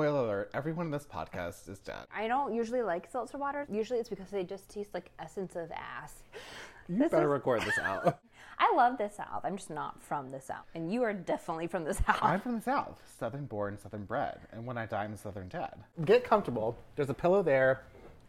Spoiler 0.00 0.20
alert, 0.24 0.50
everyone 0.54 0.86
in 0.86 0.92
this 0.92 1.04
podcast 1.04 1.68
is 1.68 1.78
dead. 1.80 2.06
I 2.10 2.26
don't 2.26 2.54
usually 2.54 2.80
like 2.80 3.06
seltzer 3.12 3.36
water. 3.36 3.66
Usually 3.70 3.98
it's 3.98 4.08
because 4.08 4.30
they 4.30 4.44
just 4.44 4.66
taste 4.70 4.94
like 4.94 5.10
essence 5.18 5.56
of 5.56 5.70
ass. 5.72 6.14
You 6.88 6.96
This 6.96 7.10
better 7.10 7.26
is- 7.26 7.32
record 7.32 7.60
this 7.60 7.78
out. 7.78 8.18
I 8.58 8.72
love 8.74 8.96
the 8.96 9.10
South. 9.10 9.42
I'm 9.44 9.58
just 9.58 9.68
not 9.68 10.02
from 10.02 10.30
the 10.30 10.40
South. 10.40 10.64
And 10.74 10.90
you 10.90 11.02
are 11.02 11.12
definitely 11.12 11.66
from 11.66 11.84
the 11.84 11.92
South. 11.92 12.18
I'm 12.22 12.40
from 12.40 12.54
the 12.56 12.62
South, 12.62 12.98
Southern 13.18 13.44
born, 13.44 13.76
Southern 13.76 14.06
bred, 14.06 14.38
and 14.52 14.64
when 14.64 14.78
I 14.78 14.86
die, 14.86 15.04
I'm 15.04 15.18
Southern 15.18 15.48
dead. 15.48 15.74
Get 16.06 16.24
comfortable. 16.24 16.78
There's 16.96 17.10
a 17.10 17.14
pillow 17.14 17.42
there. 17.42 17.82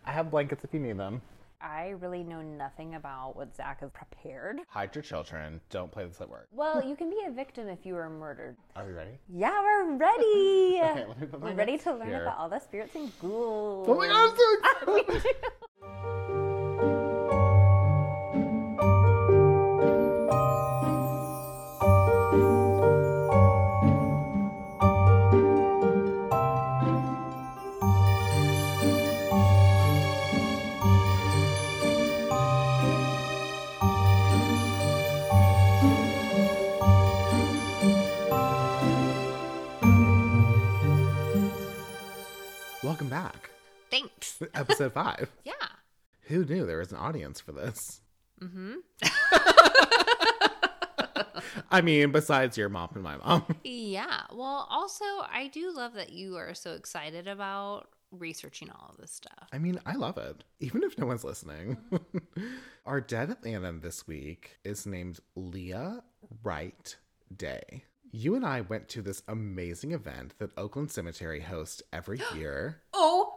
I 0.05 0.11
have 0.11 0.29
blankets 0.29 0.65
if 0.65 0.73
you 0.73 0.81
need 0.81 0.97
them. 0.97 1.21
I 1.63 1.89
really 1.99 2.23
know 2.23 2.41
nothing 2.41 2.95
about 2.95 3.35
what 3.35 3.55
Zach 3.55 3.81
has 3.81 3.91
prepared. 3.91 4.59
Hide 4.67 4.95
your 4.95 5.03
children. 5.03 5.61
Don't 5.69 5.91
play 5.91 6.05
this 6.05 6.19
at 6.21 6.29
work. 6.29 6.47
Well, 6.51 6.83
you 6.83 6.95
can 6.95 7.09
be 7.09 7.19
a 7.27 7.31
victim 7.31 7.67
if 7.67 7.85
you 7.85 7.93
were 7.93 8.09
murdered. 8.09 8.55
Are 8.75 8.85
we 8.85 8.93
ready? 8.93 9.11
Yeah, 9.29 9.61
we're 9.61 9.95
ready. 9.97 10.79
Okay, 10.81 11.05
let 11.07 11.19
me 11.21 11.27
put 11.27 11.39
my 11.41 11.49
we're 11.51 11.55
ready 11.55 11.77
to 11.77 11.93
learn 11.93 12.07
here. 12.07 12.21
about 12.23 12.37
all 12.39 12.49
the 12.49 12.59
spirits 12.59 12.95
and 12.95 13.11
ghouls. 13.19 13.87
Oh 13.87 13.95
my 13.95 14.07
god, 14.07 14.31
I'm 14.31 14.85
so 14.85 14.95
excited! 14.97 15.25
Episode 44.61 44.93
five. 44.93 45.31
Yeah. 45.43 45.53
Who 46.27 46.45
knew 46.45 46.65
there 46.67 46.77
was 46.77 46.91
an 46.91 46.99
audience 46.99 47.41
for 47.41 47.51
this? 47.51 47.99
Mm-hmm. 48.41 48.75
I 51.71 51.81
mean, 51.81 52.11
besides 52.11 52.57
your 52.57 52.69
mom 52.69 52.89
and 52.93 53.03
my 53.03 53.17
mom. 53.17 53.43
Yeah. 53.63 54.21
Well, 54.31 54.67
also, 54.69 55.03
I 55.03 55.49
do 55.51 55.73
love 55.73 55.93
that 55.95 56.11
you 56.13 56.37
are 56.37 56.53
so 56.53 56.73
excited 56.73 57.27
about 57.27 57.87
researching 58.11 58.69
all 58.69 58.89
of 58.91 58.97
this 58.97 59.11
stuff. 59.11 59.49
I 59.51 59.57
mean, 59.57 59.79
I 59.85 59.95
love 59.95 60.17
it, 60.17 60.43
even 60.59 60.83
if 60.83 60.97
no 60.97 61.07
one's 61.07 61.23
listening. 61.23 61.77
Our 62.85 63.01
dead 63.01 63.29
Atlanta 63.31 63.71
this 63.73 64.07
week 64.07 64.57
is 64.63 64.85
named 64.85 65.19
Leah 65.35 66.03
Wright 66.43 66.95
Day. 67.35 67.85
You 68.11 68.35
and 68.35 68.45
I 68.45 68.61
went 68.61 68.87
to 68.89 69.01
this 69.01 69.23
amazing 69.27 69.91
event 69.93 70.35
that 70.39 70.51
Oakland 70.57 70.91
Cemetery 70.91 71.41
hosts 71.41 71.81
every 71.91 72.21
year, 72.35 72.81
Oh 72.93 73.33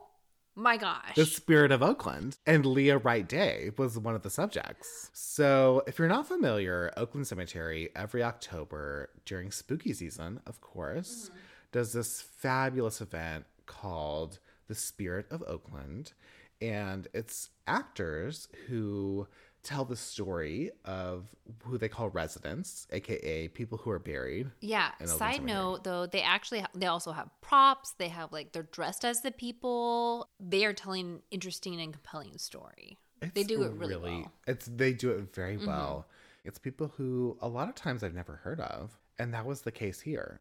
my 0.55 0.77
gosh. 0.77 1.15
The 1.17 1.27
Spirit 1.27 1.73
of 1.73 1.83
Oakland. 1.83 2.37
And 2.47 2.65
Leah 2.65 2.99
Wright 2.99 3.27
Day 3.27 3.71
was 3.77 3.99
one 3.99 4.15
of 4.15 4.23
the 4.23 4.31
subjects. 4.31 5.11
So, 5.13 5.83
if 5.87 5.99
you're 5.99 6.09
not 6.09 6.29
familiar, 6.29 6.93
Oakland 6.97 7.27
Cemetery 7.27 7.91
every 7.97 8.23
October 8.23 9.11
during 9.25 9.51
spooky 9.51 9.93
season, 9.93 10.41
of 10.47 10.61
course, 10.61 11.29
mm-hmm. 11.29 11.39
does 11.73 11.93
this 11.93 12.21
fabulous 12.21 13.01
event 13.01 13.47
called 13.67 14.39
The 14.69 14.75
Spirit 14.75 15.27
of 15.31 15.43
Oakland. 15.47 16.13
And 16.61 17.09
it's 17.13 17.51
actors 17.67 18.49
who 18.69 19.27
tell 19.65 19.85
the 19.85 19.97
story 19.97 20.71
of 20.85 21.27
who 21.65 21.79
they 21.79 21.89
call 21.89 22.11
residents, 22.11 22.87
aka 22.93 23.49
people 23.49 23.79
who 23.79 23.91
are 23.91 23.99
buried. 23.99 24.51
yeah. 24.61 24.93
Side 25.05 25.43
note, 25.43 25.85
though, 25.85 26.07
they 26.07 26.23
actually 26.23 26.61
ha- 26.61 26.71
they 26.75 26.87
also 26.87 27.13
have 27.13 27.29
props. 27.41 27.93
They 27.99 28.09
have 28.09 28.31
like 28.31 28.53
they're 28.53 28.63
dressed 28.63 29.05
as 29.05 29.23
the 29.23 29.33
people. 29.33 30.29
They 30.39 30.65
are 30.65 30.73
telling 30.73 31.07
an 31.07 31.23
interesting 31.31 31.81
and 31.81 31.93
compelling 31.93 32.39
story. 32.39 32.99
they 33.35 33.43
do 33.43 33.63
it 33.63 33.73
really, 33.73 34.21
well. 34.21 34.33
It's 34.47 34.67
they 34.67 34.93
do 34.93 35.11
it 35.11 35.35
very 35.35 35.57
mm-hmm. 35.57 35.67
well. 35.67 36.07
It's 36.45 36.59
people 36.59 36.93
who 36.97 37.39
a 37.41 37.49
lot 37.49 37.69
of 37.69 37.75
times 37.75 38.05
I've 38.05 38.15
never 38.15 38.37
heard 38.37 38.61
of, 38.61 38.99
and 39.19 39.33
that 39.33 39.47
was 39.47 39.63
the 39.63 39.73
case 39.73 40.01
here. 40.01 40.41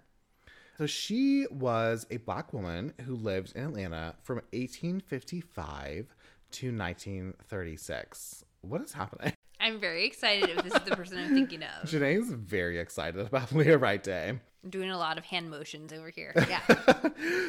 So 0.77 0.85
she 0.85 1.45
was 1.51 2.05
a 2.09 2.17
black 2.17 2.51
woman 2.51 2.93
who 3.05 3.15
lived 3.15 3.55
in 3.55 3.63
Atlanta 3.63 4.15
from 4.23 4.37
1855 4.51 6.07
to 6.51 6.75
1936. 6.75 8.45
What 8.63 8.81
is 8.81 8.93
happening? 8.93 9.33
I'm 9.59 9.79
very 9.79 10.05
excited 10.05 10.49
if 10.49 10.63
this 10.63 10.73
is 10.73 10.81
the 10.81 10.95
person 10.95 11.17
I'm 11.17 11.33
thinking 11.33 11.63
of. 11.63 11.89
Janae's 11.89 12.31
very 12.31 12.79
excited 12.79 13.25
about 13.25 13.51
Leah 13.55 13.77
Wright 13.77 14.01
Day. 14.01 14.29
I'm 14.63 14.69
doing 14.69 14.89
a 14.89 14.97
lot 14.97 15.17
of 15.17 15.25
hand 15.25 15.49
motions 15.49 15.91
over 15.91 16.09
here. 16.09 16.33
Yeah. 16.49 16.61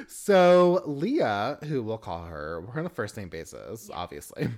so 0.08 0.82
Leah, 0.86 1.58
who 1.64 1.82
we'll 1.82 1.98
call 1.98 2.24
her, 2.24 2.60
we're 2.60 2.80
on 2.80 2.86
a 2.86 2.90
first 2.90 3.16
name 3.16 3.28
basis, 3.28 3.90
obviously. 3.92 4.48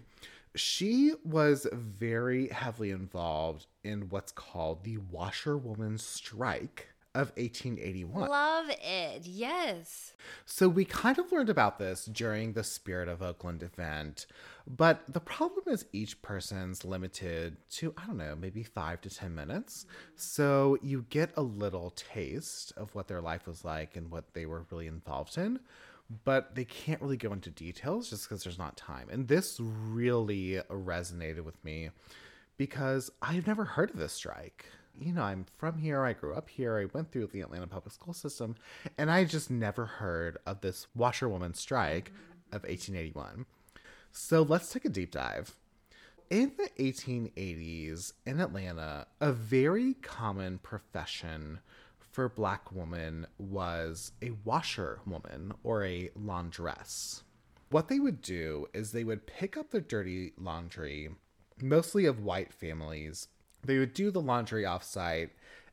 She 0.54 1.12
was 1.24 1.66
very 1.72 2.48
heavily 2.48 2.90
involved 2.90 3.66
in 3.84 4.08
what's 4.08 4.32
called 4.32 4.84
the 4.84 4.96
Washerwoman 4.96 5.98
Strike 5.98 6.88
of 7.16 7.32
1881. 7.36 8.28
Love 8.28 8.66
it. 8.70 9.26
Yes. 9.26 10.12
So 10.44 10.68
we 10.68 10.84
kind 10.84 11.18
of 11.18 11.32
learned 11.32 11.48
about 11.48 11.78
this 11.78 12.04
during 12.04 12.52
the 12.52 12.62
Spirit 12.62 13.08
of 13.08 13.22
Oakland 13.22 13.62
event, 13.62 14.26
but 14.66 15.02
the 15.08 15.20
problem 15.20 15.64
is 15.68 15.86
each 15.92 16.20
person's 16.20 16.84
limited 16.84 17.56
to, 17.70 17.94
I 17.96 18.06
don't 18.06 18.18
know, 18.18 18.36
maybe 18.36 18.62
five 18.62 19.00
to 19.02 19.10
10 19.10 19.34
minutes. 19.34 19.86
So 20.14 20.78
you 20.82 21.06
get 21.08 21.30
a 21.36 21.42
little 21.42 21.90
taste 21.90 22.72
of 22.76 22.94
what 22.94 23.08
their 23.08 23.20
life 23.20 23.46
was 23.46 23.64
like 23.64 23.96
and 23.96 24.10
what 24.10 24.34
they 24.34 24.44
were 24.44 24.66
really 24.70 24.86
involved 24.86 25.38
in, 25.38 25.60
but 26.24 26.54
they 26.54 26.64
can't 26.64 27.00
really 27.00 27.16
go 27.16 27.32
into 27.32 27.50
details 27.50 28.10
just 28.10 28.28
because 28.28 28.44
there's 28.44 28.58
not 28.58 28.76
time. 28.76 29.08
And 29.10 29.26
this 29.26 29.58
really 29.60 30.60
resonated 30.70 31.44
with 31.44 31.64
me 31.64 31.90
because 32.56 33.10
I've 33.22 33.46
never 33.46 33.64
heard 33.64 33.90
of 33.90 33.96
this 33.98 34.12
strike. 34.12 34.66
You 34.98 35.12
know, 35.12 35.22
I'm 35.22 35.46
from 35.58 35.78
here, 35.78 36.04
I 36.04 36.12
grew 36.12 36.34
up 36.34 36.48
here, 36.48 36.78
I 36.78 36.86
went 36.86 37.10
through 37.10 37.28
the 37.28 37.40
Atlanta 37.40 37.66
public 37.66 37.92
school 37.92 38.14
system, 38.14 38.56
and 38.96 39.10
I 39.10 39.24
just 39.24 39.50
never 39.50 39.84
heard 39.84 40.38
of 40.46 40.60
this 40.60 40.86
washerwoman 40.94 41.54
strike 41.54 42.12
of 42.52 42.62
1881. 42.62 43.46
So 44.12 44.42
let's 44.42 44.72
take 44.72 44.84
a 44.84 44.88
deep 44.88 45.12
dive. 45.12 45.54
In 46.30 46.52
the 46.56 46.70
1880s 46.82 48.12
in 48.24 48.40
Atlanta, 48.40 49.06
a 49.20 49.32
very 49.32 49.94
common 49.94 50.58
profession 50.58 51.60
for 52.16 52.28
black 52.28 52.72
women 52.72 53.26
was 53.38 54.12
a 54.22 54.32
washerwoman 54.44 55.52
or 55.62 55.84
a 55.84 56.10
laundress. 56.16 57.22
What 57.70 57.88
they 57.88 58.00
would 58.00 58.22
do 58.22 58.66
is 58.72 58.90
they 58.90 59.04
would 59.04 59.26
pick 59.26 59.56
up 59.56 59.70
the 59.70 59.80
dirty 59.80 60.32
laundry, 60.38 61.10
mostly 61.60 62.06
of 62.06 62.24
white 62.24 62.52
families. 62.52 63.28
They 63.66 63.78
would 63.78 63.94
do 63.94 64.10
the 64.10 64.20
laundry 64.20 64.64
offsite 64.64 65.30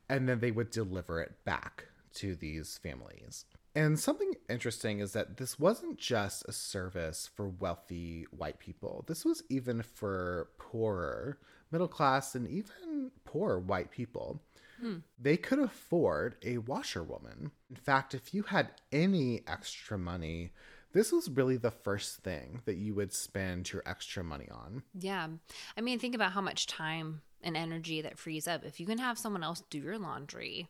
and 0.08 0.28
then 0.28 0.40
they 0.40 0.50
would 0.50 0.70
deliver 0.70 1.20
it 1.20 1.32
back 1.44 1.86
to 2.14 2.34
these 2.34 2.78
families. 2.78 3.44
And 3.74 3.98
something 3.98 4.34
interesting 4.48 5.00
is 5.00 5.12
that 5.14 5.36
this 5.36 5.58
wasn't 5.58 5.98
just 5.98 6.44
a 6.46 6.52
service 6.52 7.28
for 7.34 7.48
wealthy 7.48 8.26
white 8.30 8.58
people. 8.58 9.04
This 9.08 9.24
was 9.24 9.42
even 9.48 9.82
for 9.82 10.48
poorer, 10.58 11.38
middle 11.72 11.88
class, 11.88 12.36
and 12.36 12.48
even 12.48 13.10
poor 13.24 13.58
white 13.58 13.90
people. 13.90 14.40
Hmm. 14.80 14.98
They 15.18 15.36
could 15.36 15.58
afford 15.58 16.36
a 16.44 16.58
washerwoman. 16.58 17.50
In 17.68 17.76
fact, 17.76 18.14
if 18.14 18.32
you 18.32 18.44
had 18.44 18.70
any 18.92 19.42
extra 19.48 19.98
money, 19.98 20.52
this 20.92 21.10
was 21.10 21.28
really 21.28 21.56
the 21.56 21.72
first 21.72 22.18
thing 22.18 22.60
that 22.66 22.76
you 22.76 22.94
would 22.94 23.12
spend 23.12 23.72
your 23.72 23.82
extra 23.84 24.22
money 24.22 24.48
on. 24.52 24.84
Yeah. 24.96 25.26
I 25.76 25.80
mean, 25.80 25.98
think 25.98 26.14
about 26.14 26.32
how 26.32 26.40
much 26.40 26.68
time 26.68 27.22
and 27.44 27.56
energy 27.56 28.00
that 28.02 28.18
frees 28.18 28.48
up. 28.48 28.64
If 28.64 28.80
you 28.80 28.86
can 28.86 28.98
have 28.98 29.18
someone 29.18 29.44
else 29.44 29.62
do 29.70 29.78
your 29.78 29.98
laundry, 29.98 30.68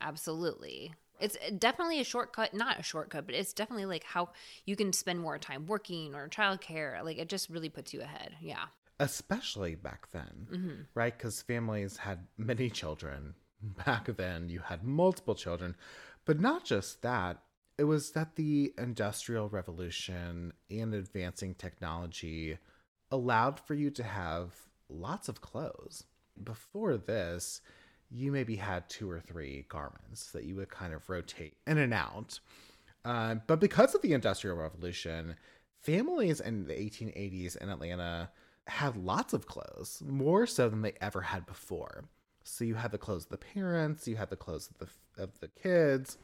absolutely. 0.00 0.94
It's 1.20 1.36
definitely 1.58 2.00
a 2.00 2.04
shortcut, 2.04 2.54
not 2.54 2.78
a 2.78 2.82
shortcut, 2.82 3.26
but 3.26 3.34
it's 3.34 3.52
definitely 3.52 3.86
like 3.86 4.04
how 4.04 4.30
you 4.66 4.76
can 4.76 4.92
spend 4.92 5.20
more 5.20 5.38
time 5.38 5.66
working 5.66 6.14
or 6.14 6.28
childcare. 6.28 7.02
Like 7.02 7.18
it 7.18 7.28
just 7.28 7.48
really 7.48 7.68
puts 7.68 7.94
you 7.94 8.02
ahead. 8.02 8.34
Yeah. 8.40 8.66
especially 9.00 9.74
back 9.74 10.10
then, 10.12 10.46
mm-hmm. 10.50 10.82
right? 10.94 11.16
Because 11.16 11.42
families 11.42 11.96
had 11.98 12.26
many 12.36 12.70
children. 12.70 13.34
Back 13.86 14.06
then, 14.16 14.48
you 14.48 14.60
had 14.60 14.84
multiple 14.84 15.34
children. 15.34 15.74
But 16.24 16.40
not 16.40 16.64
just 16.64 17.02
that, 17.02 17.38
it 17.78 17.84
was 17.84 18.12
that 18.12 18.36
the 18.36 18.72
Industrial 18.78 19.48
Revolution 19.48 20.52
and 20.70 20.94
advancing 20.94 21.54
technology 21.54 22.58
allowed 23.10 23.58
for 23.58 23.74
you 23.74 23.90
to 23.90 24.02
have 24.02 24.54
lots 24.88 25.28
of 25.28 25.40
clothes. 25.40 26.04
Before 26.42 26.96
this, 26.96 27.60
you 28.10 28.32
maybe 28.32 28.56
had 28.56 28.88
two 28.88 29.10
or 29.10 29.20
three 29.20 29.66
garments 29.68 30.30
that 30.32 30.44
you 30.44 30.56
would 30.56 30.68
kind 30.68 30.92
of 30.92 31.08
rotate 31.08 31.56
in 31.66 31.78
and 31.78 31.94
out. 31.94 32.40
Uh, 33.04 33.36
but 33.46 33.60
because 33.60 33.94
of 33.94 34.02
the 34.02 34.12
Industrial 34.12 34.56
Revolution, 34.56 35.36
families 35.82 36.40
in 36.40 36.66
the 36.66 36.74
1880s 36.74 37.56
in 37.56 37.68
Atlanta 37.68 38.30
had 38.66 38.96
lots 38.96 39.32
of 39.32 39.46
clothes, 39.46 40.02
more 40.06 40.46
so 40.46 40.68
than 40.68 40.82
they 40.82 40.94
ever 41.00 41.20
had 41.20 41.44
before. 41.46 42.04
So 42.44 42.64
you 42.64 42.74
had 42.74 42.92
the 42.92 42.98
clothes 42.98 43.24
of 43.24 43.30
the 43.30 43.38
parents, 43.38 44.08
you 44.08 44.16
had 44.16 44.30
the 44.30 44.36
clothes 44.36 44.68
of 44.68 44.78
the 44.78 45.22
of 45.22 45.38
the 45.40 45.48
kids, 45.48 46.18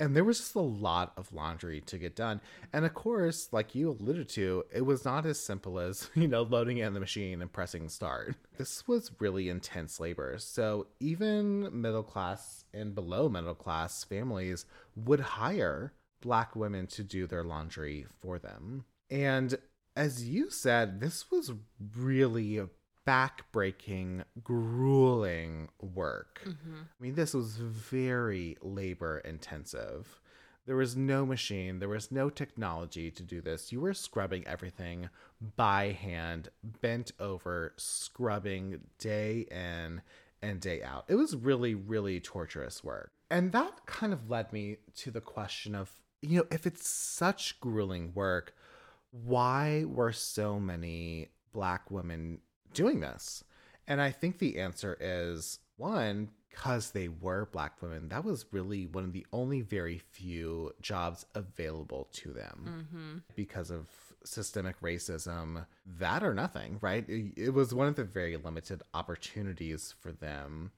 And 0.00 0.14
there 0.14 0.24
was 0.24 0.38
just 0.38 0.54
a 0.54 0.60
lot 0.60 1.12
of 1.16 1.32
laundry 1.32 1.80
to 1.82 1.98
get 1.98 2.14
done. 2.14 2.40
And 2.72 2.84
of 2.84 2.94
course, 2.94 3.48
like 3.52 3.74
you 3.74 3.90
alluded 3.90 4.28
to, 4.30 4.64
it 4.72 4.82
was 4.82 5.04
not 5.04 5.26
as 5.26 5.40
simple 5.40 5.80
as, 5.80 6.08
you 6.14 6.28
know, 6.28 6.42
loading 6.42 6.78
in 6.78 6.94
the 6.94 7.00
machine 7.00 7.42
and 7.42 7.52
pressing 7.52 7.88
start. 7.88 8.36
This 8.56 8.86
was 8.86 9.10
really 9.18 9.48
intense 9.48 9.98
labor. 9.98 10.36
So 10.38 10.86
even 11.00 11.80
middle 11.80 12.02
class 12.02 12.64
and 12.72 12.94
below 12.94 13.28
middle 13.28 13.54
class 13.54 14.04
families 14.04 14.66
would 14.94 15.20
hire 15.20 15.92
black 16.20 16.54
women 16.56 16.86
to 16.88 17.02
do 17.02 17.26
their 17.26 17.44
laundry 17.44 18.06
for 18.20 18.38
them. 18.38 18.84
And 19.10 19.58
as 19.96 20.28
you 20.28 20.50
said, 20.50 21.00
this 21.00 21.30
was 21.30 21.52
really 21.96 22.60
back-breaking, 23.08 24.22
grueling 24.44 25.70
work. 25.80 26.42
Mm-hmm. 26.44 26.74
I 26.76 27.02
mean, 27.02 27.14
this 27.14 27.32
was 27.32 27.56
very 27.56 28.58
labor 28.60 29.20
intensive. 29.20 30.20
There 30.66 30.76
was 30.76 30.94
no 30.94 31.24
machine, 31.24 31.78
there 31.78 31.88
was 31.88 32.12
no 32.12 32.28
technology 32.28 33.10
to 33.12 33.22
do 33.22 33.40
this. 33.40 33.72
You 33.72 33.80
were 33.80 33.94
scrubbing 33.94 34.46
everything 34.46 35.08
by 35.56 35.92
hand, 35.92 36.50
bent 36.82 37.12
over, 37.18 37.72
scrubbing 37.78 38.80
day 38.98 39.46
in 39.50 40.02
and 40.42 40.60
day 40.60 40.82
out. 40.82 41.06
It 41.08 41.14
was 41.14 41.34
really, 41.34 41.74
really 41.74 42.20
torturous 42.20 42.84
work. 42.84 43.12
And 43.30 43.52
that 43.52 43.86
kind 43.86 44.12
of 44.12 44.28
led 44.28 44.52
me 44.52 44.76
to 44.96 45.10
the 45.10 45.22
question 45.22 45.74
of, 45.74 45.90
you 46.20 46.40
know, 46.40 46.46
if 46.50 46.66
it's 46.66 46.86
such 46.86 47.58
grueling 47.58 48.12
work, 48.14 48.54
why 49.10 49.84
were 49.86 50.12
so 50.12 50.60
many 50.60 51.28
black 51.54 51.90
women 51.90 52.40
doing 52.72 53.00
this? 53.00 53.44
And 53.86 54.00
I 54.00 54.10
think 54.10 54.38
the 54.38 54.58
answer 54.58 54.96
is 55.00 55.58
one, 55.76 56.30
because 56.50 56.90
they 56.90 57.08
were 57.08 57.48
black 57.52 57.80
women, 57.80 58.08
that 58.08 58.24
was 58.24 58.46
really 58.50 58.86
one 58.86 59.04
of 59.04 59.12
the 59.12 59.26
only 59.32 59.60
very 59.60 59.98
few 59.98 60.72
jobs 60.80 61.24
available 61.34 62.08
to 62.12 62.32
them 62.32 62.86
Mm-hmm. 62.92 63.18
because 63.36 63.70
of 63.70 63.86
systemic 64.24 64.80
racism, 64.80 65.64
that 65.86 66.22
or 66.22 66.34
nothing, 66.34 66.78
right? 66.80 67.08
It, 67.08 67.32
it 67.36 67.54
was 67.54 67.72
one 67.72 67.86
of 67.86 67.94
the 67.96 68.04
very 68.04 68.36
limited 68.36 68.82
opportunities 68.92 69.94
for 70.00 70.12
them. 70.12 70.72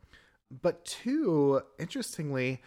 But 0.62 0.84
two, 0.84 1.62
interestingly, 1.78 2.60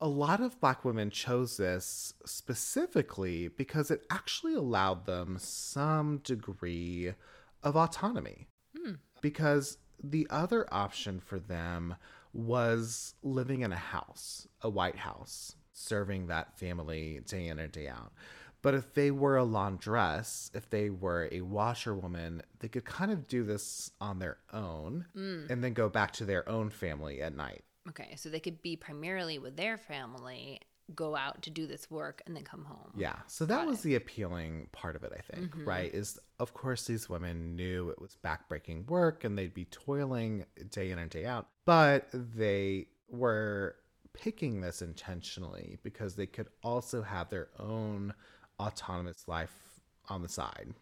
a 0.00 0.06
lot 0.08 0.40
of 0.40 0.60
black 0.60 0.84
women 0.84 1.10
chose 1.10 1.56
this 1.56 2.12
specifically 2.24 3.48
because 3.48 3.90
it 3.90 4.04
actually 4.10 4.54
allowed 4.54 5.06
them 5.06 5.38
some 5.40 6.18
degree 6.18 7.14
of 7.62 7.76
autonomy. 7.76 8.46
Hmm. 8.84 8.92
Because 9.20 9.78
the 10.02 10.26
other 10.30 10.66
option 10.72 11.20
for 11.20 11.38
them 11.38 11.96
was 12.32 13.14
living 13.22 13.62
in 13.62 13.72
a 13.72 13.76
house, 13.76 14.46
a 14.62 14.68
white 14.70 14.96
house, 14.96 15.56
serving 15.72 16.26
that 16.28 16.58
family 16.58 17.20
day 17.26 17.48
in 17.48 17.58
and 17.58 17.72
day 17.72 17.88
out. 17.88 18.12
But 18.60 18.74
if 18.74 18.92
they 18.94 19.10
were 19.10 19.36
a 19.36 19.44
laundress, 19.44 20.50
if 20.52 20.68
they 20.68 20.90
were 20.90 21.28
a 21.30 21.40
washerwoman, 21.42 22.42
they 22.58 22.68
could 22.68 22.84
kind 22.84 23.10
of 23.12 23.28
do 23.28 23.44
this 23.44 23.92
on 24.00 24.18
their 24.18 24.38
own 24.52 25.06
Mm. 25.16 25.48
and 25.50 25.62
then 25.64 25.72
go 25.74 25.88
back 25.88 26.12
to 26.14 26.24
their 26.24 26.48
own 26.48 26.70
family 26.70 27.22
at 27.22 27.34
night. 27.34 27.64
Okay, 27.88 28.14
so 28.16 28.28
they 28.28 28.40
could 28.40 28.60
be 28.60 28.76
primarily 28.76 29.38
with 29.38 29.56
their 29.56 29.78
family, 29.78 30.60
go 30.94 31.14
out 31.16 31.42
to 31.42 31.50
do 31.50 31.66
this 31.66 31.90
work, 31.90 32.22
and 32.26 32.34
then 32.34 32.44
come 32.44 32.64
home. 32.64 32.92
Yeah. 32.96 33.16
So 33.26 33.44
that 33.46 33.56
Got 33.58 33.66
was 33.66 33.80
it. 33.80 33.84
the 33.84 33.94
appealing 33.96 34.68
part 34.72 34.96
of 34.96 35.02
it, 35.04 35.12
I 35.16 35.20
think, 35.20 35.54
Mhm. 35.54 35.66
right? 35.66 35.92
Is 35.92 36.18
of 36.38 36.54
course 36.54 36.86
these 36.86 37.08
women 37.08 37.56
knew 37.56 37.90
it 37.90 38.00
was 38.00 38.16
backbreaking 38.24 38.86
work 38.88 39.24
and 39.24 39.36
they'd 39.36 39.52
be 39.54 39.66
toiling 39.66 40.46
day 40.70 40.90
in 40.90 40.98
and 40.98 41.10
day 41.10 41.26
out, 41.26 41.48
but 41.64 42.08
they 42.12 42.88
were 43.08 43.76
picking 44.12 44.60
this 44.60 44.80
intentionally 44.82 45.78
because 45.82 46.16
they 46.16 46.26
could 46.26 46.48
also 46.62 47.02
have 47.02 47.28
their 47.30 47.48
own 47.58 48.14
autonomous 48.58 49.28
life 49.28 49.80
on 50.08 50.22
the 50.22 50.28
side. 50.28 50.74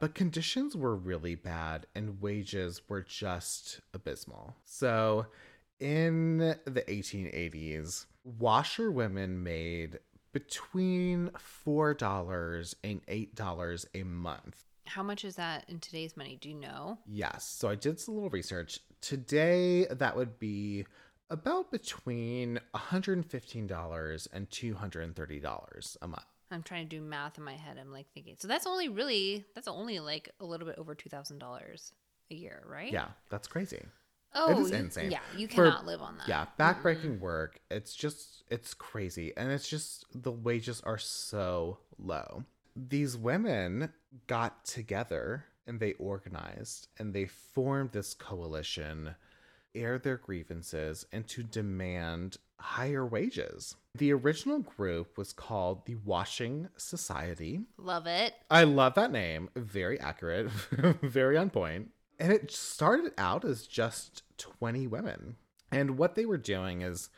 But 0.00 0.14
conditions 0.14 0.76
were 0.76 0.96
really 0.96 1.34
bad 1.36 1.86
and 1.94 2.20
wages 2.20 2.88
were 2.88 3.02
just 3.02 3.80
abysmal. 3.92 4.56
So 4.64 5.26
in 5.84 6.38
the 6.38 6.82
1880s, 6.88 8.06
washerwomen 8.24 9.42
made 9.42 9.98
between 10.32 11.30
$4 11.66 12.74
and 12.82 13.06
$8 13.06 13.86
a 13.94 14.02
month. 14.02 14.64
How 14.86 15.02
much 15.02 15.26
is 15.26 15.36
that 15.36 15.66
in 15.68 15.80
today's 15.80 16.16
money? 16.16 16.38
Do 16.40 16.48
you 16.48 16.54
know? 16.54 16.98
Yes. 17.06 17.44
So 17.44 17.68
I 17.68 17.74
did 17.74 18.00
some 18.00 18.14
little 18.14 18.30
research. 18.30 18.80
Today, 19.02 19.84
that 19.90 20.16
would 20.16 20.38
be 20.38 20.86
about 21.28 21.70
between 21.70 22.60
$115 22.74 24.28
and 24.32 24.50
$230 24.50 25.96
a 26.00 26.08
month. 26.08 26.24
I'm 26.50 26.62
trying 26.62 26.88
to 26.88 26.96
do 26.96 27.02
math 27.02 27.36
in 27.36 27.44
my 27.44 27.56
head. 27.56 27.76
I'm 27.78 27.92
like 27.92 28.06
thinking. 28.14 28.36
So 28.38 28.48
that's 28.48 28.66
only 28.66 28.88
really 28.88 29.44
that's 29.54 29.68
only 29.68 30.00
like 30.00 30.30
a 30.40 30.44
little 30.44 30.66
bit 30.66 30.78
over 30.78 30.94
two 30.94 31.08
thousand 31.08 31.38
dollars 31.38 31.92
a 32.30 32.34
year, 32.34 32.62
right? 32.66 32.92
Yeah, 32.92 33.08
that's 33.28 33.48
crazy. 33.48 33.82
Oh, 34.34 34.60
is 34.60 34.70
you- 34.70 34.76
insane. 34.76 35.10
Yeah, 35.10 35.20
you 35.36 35.48
For- 35.48 35.64
cannot 35.64 35.86
live 35.86 36.02
on 36.02 36.18
that. 36.18 36.28
Yeah, 36.28 36.46
backbreaking 36.58 37.14
mm-hmm. 37.14 37.24
work. 37.24 37.60
It's 37.70 37.94
just 37.94 38.44
it's 38.48 38.74
crazy 38.74 39.32
and 39.36 39.50
it's 39.50 39.68
just 39.68 40.06
the 40.14 40.32
wages 40.32 40.80
are 40.82 40.98
so 40.98 41.78
low. 41.98 42.44
These 42.76 43.16
women 43.16 43.92
got 44.26 44.64
together 44.64 45.44
and 45.66 45.80
they 45.80 45.92
organized 45.94 46.88
and 46.98 47.14
they 47.14 47.26
formed 47.26 47.92
this 47.92 48.14
coalition, 48.14 49.14
air 49.74 49.98
their 49.98 50.16
grievances 50.16 51.06
and 51.12 51.26
to 51.28 51.42
demand 51.42 52.36
higher 52.58 53.06
wages. 53.06 53.76
The 53.96 54.12
original 54.12 54.58
group 54.58 55.16
was 55.16 55.32
called 55.32 55.86
the 55.86 55.94
Washing 55.96 56.68
Society. 56.76 57.60
Love 57.76 58.06
it. 58.06 58.34
I 58.50 58.64
love 58.64 58.94
that 58.94 59.12
name. 59.12 59.50
Very 59.54 60.00
accurate, 60.00 60.50
very 61.02 61.36
on 61.36 61.50
point. 61.50 61.90
And 62.18 62.32
it 62.32 62.50
started 62.50 63.12
out 63.18 63.44
as 63.44 63.66
just 63.66 64.22
20 64.38 64.86
women. 64.86 65.36
And 65.72 65.98
what 65.98 66.14
they 66.14 66.24
were 66.24 66.38
doing 66.38 66.82
is 66.82 67.10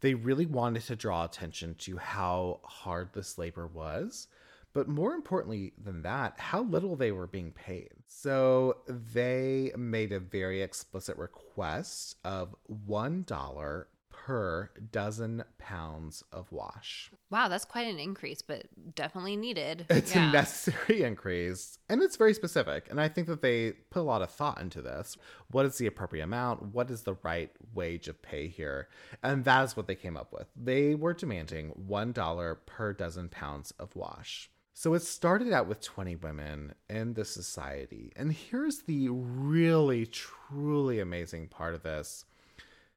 they 0.00 0.14
really 0.14 0.46
wanted 0.46 0.82
to 0.84 0.96
draw 0.96 1.24
attention 1.24 1.74
to 1.80 1.96
how 1.96 2.60
hard 2.62 3.10
this 3.12 3.38
labor 3.38 3.66
was, 3.66 4.28
but 4.72 4.88
more 4.88 5.14
importantly 5.14 5.72
than 5.82 6.02
that, 6.02 6.38
how 6.38 6.62
little 6.62 6.94
they 6.96 7.10
were 7.10 7.26
being 7.26 7.52
paid. 7.52 7.90
So 8.06 8.78
they 8.86 9.72
made 9.76 10.12
a 10.12 10.20
very 10.20 10.62
explicit 10.62 11.16
request 11.16 12.16
of 12.24 12.54
$1 12.88 13.84
per 14.26 14.70
dozen 14.92 15.44
pounds 15.58 16.22
of 16.32 16.50
wash. 16.52 17.10
Wow, 17.30 17.48
that's 17.48 17.64
quite 17.64 17.88
an 17.88 17.98
increase, 17.98 18.42
but 18.42 18.66
definitely 18.94 19.36
needed. 19.36 19.86
It's 19.94 20.14
yeah. 20.14 20.28
a 20.28 20.32
necessary 20.32 21.02
increase, 21.10 21.78
and 21.88 22.02
it's 22.02 22.16
very 22.16 22.34
specific. 22.34 22.86
And 22.90 23.00
I 23.00 23.08
think 23.08 23.26
that 23.28 23.42
they 23.42 23.72
put 23.90 24.00
a 24.00 24.02
lot 24.02 24.22
of 24.22 24.30
thought 24.30 24.60
into 24.60 24.82
this. 24.82 25.16
What 25.50 25.66
is 25.66 25.78
the 25.78 25.86
appropriate 25.86 26.24
amount? 26.24 26.74
What 26.74 26.90
is 26.90 27.02
the 27.02 27.16
right 27.22 27.50
wage 27.74 28.08
of 28.08 28.20
pay 28.22 28.48
here? 28.48 28.88
And 29.22 29.44
that 29.44 29.64
is 29.64 29.76
what 29.76 29.86
they 29.86 29.94
came 29.94 30.16
up 30.16 30.32
with. 30.32 30.46
They 30.56 30.94
were 30.94 31.14
demanding 31.14 31.72
$1 31.88 32.56
per 32.66 32.92
dozen 32.92 33.28
pounds 33.28 33.72
of 33.78 33.94
wash. 33.96 34.50
So 34.76 34.94
it 34.94 35.02
started 35.02 35.52
out 35.52 35.68
with 35.68 35.80
20 35.80 36.16
women 36.16 36.74
in 36.90 37.14
the 37.14 37.24
society. 37.24 38.12
And 38.16 38.32
here's 38.32 38.82
the 38.82 39.08
really, 39.08 40.04
truly 40.04 40.98
amazing 40.98 41.46
part 41.48 41.74
of 41.74 41.84
this. 41.84 42.24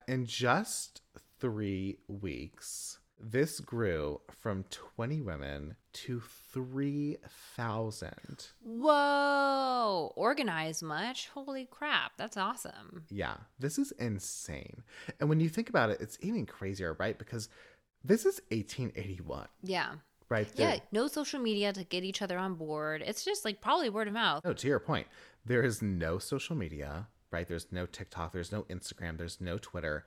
In 0.08 0.26
just 0.26 1.02
three 1.40 1.98
weeks, 2.08 3.00
this 3.20 3.60
grew 3.60 4.22
from 4.30 4.64
20 4.70 5.22
women 5.22 5.76
to 5.94 6.22
3,000. 6.54 8.48
Whoa, 8.64 10.14
organized 10.16 10.84
much? 10.84 11.28
Holy 11.30 11.66
crap, 11.66 12.14
that's 12.18 12.38
awesome. 12.38 13.04
Yeah, 13.10 13.36
this 13.60 13.78
is 13.78 13.92
insane. 13.94 14.84
And 15.20 15.28
when 15.30 15.40
you 15.42 15.50
think 15.50 15.68
about 15.70 15.90
it, 15.90 16.00
it's 16.00 16.18
even 16.22 16.46
crazier, 16.46 16.96
right? 17.00 17.18
Because 17.18 17.50
this 18.04 18.26
is 18.26 18.40
1881, 18.52 19.48
Yeah. 19.64 19.96
right? 20.30 20.48
there. 20.56 20.76
Yeah, 20.76 20.80
no 20.92 21.08
social 21.08 21.40
media 21.42 21.74
to 21.74 21.84
get 21.84 22.04
each 22.06 22.22
other 22.22 22.38
on 22.38 22.54
board. 22.56 23.02
It's 23.06 23.26
just 23.26 23.44
like 23.44 23.60
probably 23.62 23.90
word 23.90 24.08
of 24.08 24.14
mouth. 24.14 24.46
No, 24.46 24.54
to 24.54 24.68
your 24.68 24.80
point, 24.80 25.08
there 25.46 25.64
is 25.64 25.82
no 25.82 26.18
social 26.20 26.56
media, 26.56 27.08
right? 27.32 27.48
There's 27.48 27.68
no 27.72 27.86
TikTok, 27.86 28.34
there's 28.34 28.52
no 28.52 28.64
Instagram, 28.64 29.18
there's 29.18 29.42
no 29.42 29.58
Twitter. 29.58 30.06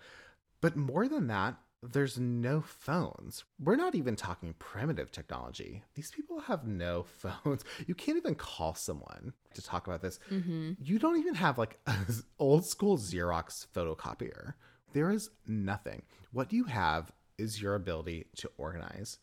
But 0.60 0.76
more 0.76 1.08
than 1.08 1.26
that, 1.28 1.56
there's 1.82 2.18
no 2.18 2.60
phones. 2.60 3.44
We're 3.58 3.76
not 3.76 3.94
even 3.94 4.14
talking 4.14 4.54
primitive 4.58 5.10
technology. 5.10 5.82
These 5.94 6.10
people 6.10 6.40
have 6.40 6.66
no 6.66 7.02
phones. 7.18 7.64
You 7.86 7.94
can't 7.94 8.18
even 8.18 8.34
call 8.34 8.74
someone 8.74 9.32
to 9.54 9.62
talk 9.62 9.86
about 9.86 10.02
this. 10.02 10.18
Mm-hmm. 10.30 10.72
You 10.82 10.98
don't 10.98 11.18
even 11.18 11.34
have 11.34 11.56
like 11.56 11.78
an 11.86 12.06
old 12.38 12.66
school 12.66 12.98
Xerox 12.98 13.66
photocopier. 13.74 14.54
There 14.92 15.10
is 15.10 15.30
nothing. 15.46 16.02
What 16.32 16.52
you 16.52 16.64
have 16.64 17.12
is 17.38 17.62
your 17.62 17.74
ability 17.74 18.26
to 18.36 18.50
organize. 18.58 19.18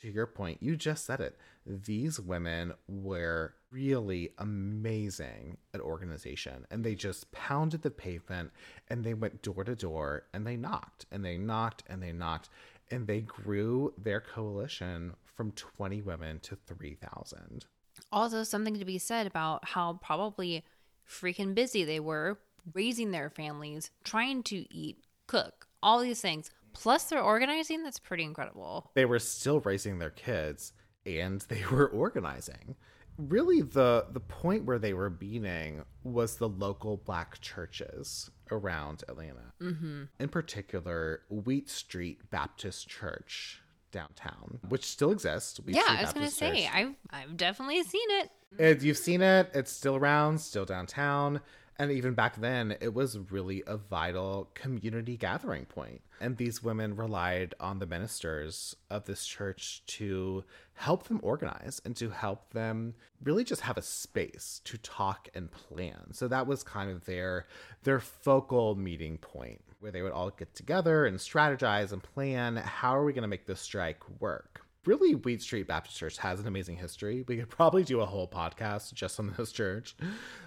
To 0.00 0.10
your 0.10 0.26
point, 0.26 0.62
you 0.62 0.76
just 0.76 1.04
said 1.04 1.20
it. 1.20 1.36
These 1.68 2.18
women 2.18 2.72
were 2.88 3.54
really 3.70 4.30
amazing 4.38 5.58
at 5.74 5.82
organization 5.82 6.66
and 6.70 6.82
they 6.82 6.94
just 6.94 7.30
pounded 7.30 7.82
the 7.82 7.90
pavement 7.90 8.50
and 8.88 9.04
they 9.04 9.12
went 9.12 9.42
door 9.42 9.64
to 9.64 9.76
door 9.76 10.24
and 10.32 10.46
they 10.46 10.56
knocked 10.56 11.04
and 11.10 11.22
they 11.22 11.36
knocked 11.36 11.82
and 11.86 12.02
they 12.02 12.10
knocked 12.10 12.48
and 12.90 13.06
they 13.06 13.20
grew 13.20 13.92
their 13.98 14.20
coalition 14.20 15.14
from 15.24 15.52
20 15.52 16.00
women 16.00 16.40
to 16.40 16.56
3,000. 16.66 17.66
Also, 18.10 18.42
something 18.42 18.78
to 18.78 18.86
be 18.86 18.98
said 18.98 19.26
about 19.26 19.68
how 19.68 19.98
probably 20.02 20.64
freaking 21.06 21.54
busy 21.54 21.84
they 21.84 22.00
were 22.00 22.38
raising 22.72 23.10
their 23.10 23.28
families, 23.28 23.90
trying 24.04 24.42
to 24.42 24.72
eat, 24.74 25.04
cook, 25.26 25.66
all 25.82 26.00
these 26.00 26.20
things. 26.22 26.50
Plus, 26.72 27.04
they're 27.04 27.22
organizing. 27.22 27.82
That's 27.82 27.98
pretty 27.98 28.24
incredible. 28.24 28.90
They 28.94 29.04
were 29.04 29.18
still 29.18 29.60
raising 29.60 29.98
their 29.98 30.10
kids 30.10 30.72
and 31.06 31.40
they 31.48 31.64
were 31.70 31.86
organizing. 31.86 32.76
Really, 33.16 33.62
the, 33.62 34.06
the 34.12 34.20
point 34.20 34.64
where 34.64 34.78
they 34.78 34.92
were 34.92 35.10
beating 35.10 35.82
was 36.04 36.36
the 36.36 36.48
local 36.48 36.98
black 36.98 37.40
churches 37.40 38.30
around 38.52 39.02
Atlanta. 39.08 39.52
Mm-hmm. 39.60 40.04
In 40.20 40.28
particular, 40.28 41.22
Wheat 41.28 41.68
Street 41.68 42.30
Baptist 42.30 42.88
Church 42.88 43.60
downtown, 43.90 44.60
which 44.68 44.84
still 44.84 45.10
exists. 45.10 45.58
Wheat 45.58 45.76
yeah, 45.76 45.82
Street 45.82 45.98
I 45.98 46.02
was 46.02 46.12
gonna 46.12 46.30
say 46.30 46.70
I've 46.72 46.94
I've 47.10 47.36
definitely 47.36 47.82
seen 47.82 48.08
it. 48.10 48.30
It, 48.58 48.82
you've 48.82 48.98
seen 48.98 49.20
it. 49.20 49.50
It's 49.54 49.72
still 49.72 49.96
around, 49.96 50.40
still 50.40 50.64
downtown. 50.64 51.40
And 51.80 51.92
even 51.92 52.14
back 52.14 52.40
then, 52.40 52.76
it 52.80 52.92
was 52.92 53.16
really 53.30 53.62
a 53.64 53.76
vital 53.76 54.50
community 54.54 55.16
gathering 55.16 55.64
point. 55.64 56.00
And 56.20 56.36
these 56.36 56.60
women 56.60 56.96
relied 56.96 57.54
on 57.60 57.78
the 57.78 57.86
ministers 57.86 58.74
of 58.90 59.04
this 59.04 59.24
church 59.24 59.82
to 59.86 60.42
help 60.74 61.06
them 61.06 61.20
organize 61.22 61.80
and 61.84 61.94
to 61.96 62.10
help 62.10 62.52
them 62.52 62.94
really 63.22 63.44
just 63.44 63.62
have 63.62 63.76
a 63.76 63.82
space 63.82 64.60
to 64.64 64.76
talk 64.78 65.28
and 65.34 65.52
plan. 65.52 66.12
So 66.12 66.26
that 66.26 66.48
was 66.48 66.64
kind 66.64 66.90
of 66.90 67.04
their 67.04 67.46
their 67.84 68.00
focal 68.00 68.74
meeting 68.74 69.18
point 69.18 69.62
where 69.78 69.92
they 69.92 70.02
would 70.02 70.12
all 70.12 70.30
get 70.30 70.54
together 70.54 71.06
and 71.06 71.18
strategize 71.18 71.92
and 71.92 72.02
plan 72.02 72.56
how 72.56 72.96
are 72.96 73.04
we 73.04 73.12
going 73.12 73.22
to 73.22 73.28
make 73.28 73.46
this 73.46 73.60
strike 73.60 74.02
work 74.20 74.62
really 74.88 75.14
Wheat 75.14 75.42
Street 75.42 75.68
Baptist 75.68 75.98
Church 75.98 76.16
has 76.16 76.40
an 76.40 76.46
amazing 76.46 76.78
history. 76.78 77.22
We 77.28 77.36
could 77.36 77.50
probably 77.50 77.84
do 77.84 78.00
a 78.00 78.06
whole 78.06 78.26
podcast 78.26 78.94
just 78.94 79.20
on 79.20 79.34
this 79.36 79.52
church, 79.52 79.94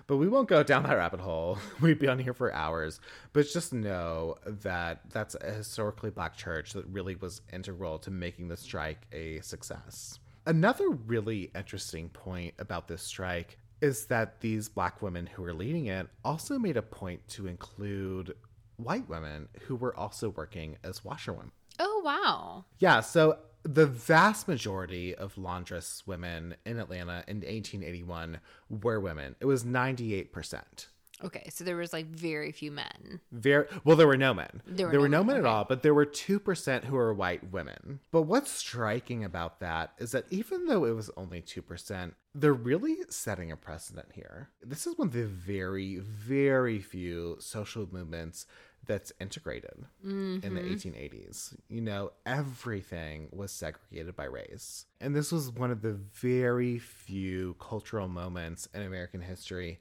but 0.07 0.17
we 0.17 0.27
won't 0.27 0.48
go 0.48 0.63
down 0.63 0.81
that 0.83 0.98
rabbit 0.98 1.19
hole. 1.19 1.60
We'd 1.79 2.00
be 2.00 2.07
on 2.07 2.17
here 2.17 2.33
for 2.33 2.51
hours. 2.51 3.00
But 3.33 3.48
just 3.48 3.71
know 3.71 4.38
that 4.48 5.01
that's 5.12 5.36
a 5.39 5.51
historically 5.51 6.10
black 6.10 6.36
church 6.36 6.74
that 6.74 6.88
really 6.88 7.13
was 7.13 7.41
integral 7.53 8.00
to 8.00 8.10
making 8.10 8.48
the 8.48 8.57
strike 8.57 9.05
a 9.12 9.41
success. 9.41 10.17
Another 10.48 10.89
really 10.89 11.51
interesting 11.55 12.10
point 12.10 12.55
about 12.57 12.88
this 12.88 13.03
strike 13.03 13.60
is 13.79 14.07
that 14.07 14.41
these 14.41 14.67
black 14.67 15.03
women 15.03 15.27
who 15.27 15.43
were 15.43 15.53
leading 15.53 15.86
it 15.86 16.07
also 16.25 16.57
made 16.57 16.77
a 16.77 16.81
point 16.81 17.27
to 17.27 17.45
include 17.45 18.33
white 18.77 19.07
women 19.07 19.50
who 19.67 19.75
were 19.75 19.95
also 19.95 20.29
working 20.29 20.77
as 20.83 21.05
washerwomen. 21.05 21.51
Oh 21.77 22.01
wow. 22.03 22.65
Yeah, 22.79 23.01
so 23.01 23.38
the 23.63 23.86
vast 23.86 24.48
majority 24.48 25.13
of 25.15 25.38
laundress 25.38 26.03
women 26.06 26.56
in 26.65 26.80
Atlanta 26.80 27.24
in 27.27 27.38
1881 27.38 28.39
were 28.70 29.00
women. 29.00 29.36
It 29.39 29.46
was 29.46 29.63
98%. 29.63 30.88
Okay, 31.24 31.48
so 31.51 31.63
there 31.63 31.75
was 31.75 31.94
like 31.94 32.08
very 32.08 32.51
few 32.51 32.72
men. 32.72 33.22
Very 33.32 33.68
well, 33.84 33.96
there 33.96 34.08
were 34.08 34.18
no 34.18 34.34
men. 34.34 34.62
There 34.65 34.89
There 34.89 35.00
were 35.00 35.03
were, 35.03 35.10
no 35.10 35.20
no 35.20 35.24
men, 35.24 35.36
men 35.36 35.46
at 35.46 35.50
all, 35.50 35.65
but 35.65 35.84
there 35.84 35.94
were 35.94 36.06
2% 36.06 36.86
who 36.86 36.96
were 36.96 37.13
white 37.13 37.51
women. 37.51 38.00
But 38.12 38.24
what's 38.24 38.51
striking 38.51 39.24
about 39.24 39.60
that 39.60 39.91
is 40.00 40.12
that 40.13 40.25
even 40.32 40.65
though 40.65 40.86
it 40.86 40.96
was 40.96 41.12
only 41.15 41.41
2%, 41.41 42.13
they're 42.34 42.53
really 42.53 42.98
setting 43.10 43.51
a 43.51 43.58
precedent 43.58 44.08
here. 44.13 44.50
This 44.63 44.88
is 44.88 44.98
one 44.98 45.10
of 45.10 45.13
the 45.13 45.25
very, 45.25 45.98
very 45.98 46.80
few 46.80 47.38
social 47.39 47.88
movements 47.91 48.48
that's 48.91 49.13
integrated 49.21 49.86
in 50.03 50.41
the 50.41 50.50
mm-hmm. 50.50 50.89
1880s. 50.89 51.55
You 51.69 51.79
know, 51.79 52.12
everything 52.25 53.29
was 53.31 53.51
segregated 53.51 54.17
by 54.17 54.25
race. 54.25 54.86
And 55.00 55.15
this 55.15 55.31
was 55.31 55.50
one 55.50 55.71
of 55.71 55.81
the 55.81 55.93
very 55.93 56.77
few 56.77 57.55
cultural 57.57 58.10
moments 58.10 58.67
in 58.74 58.81
American 58.81 59.21
history 59.21 59.79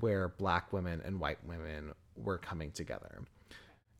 where 0.00 0.28
black 0.28 0.70
women 0.70 1.00
and 1.02 1.18
white 1.18 1.42
women 1.46 1.92
were 2.14 2.36
coming 2.36 2.72
together. 2.72 3.22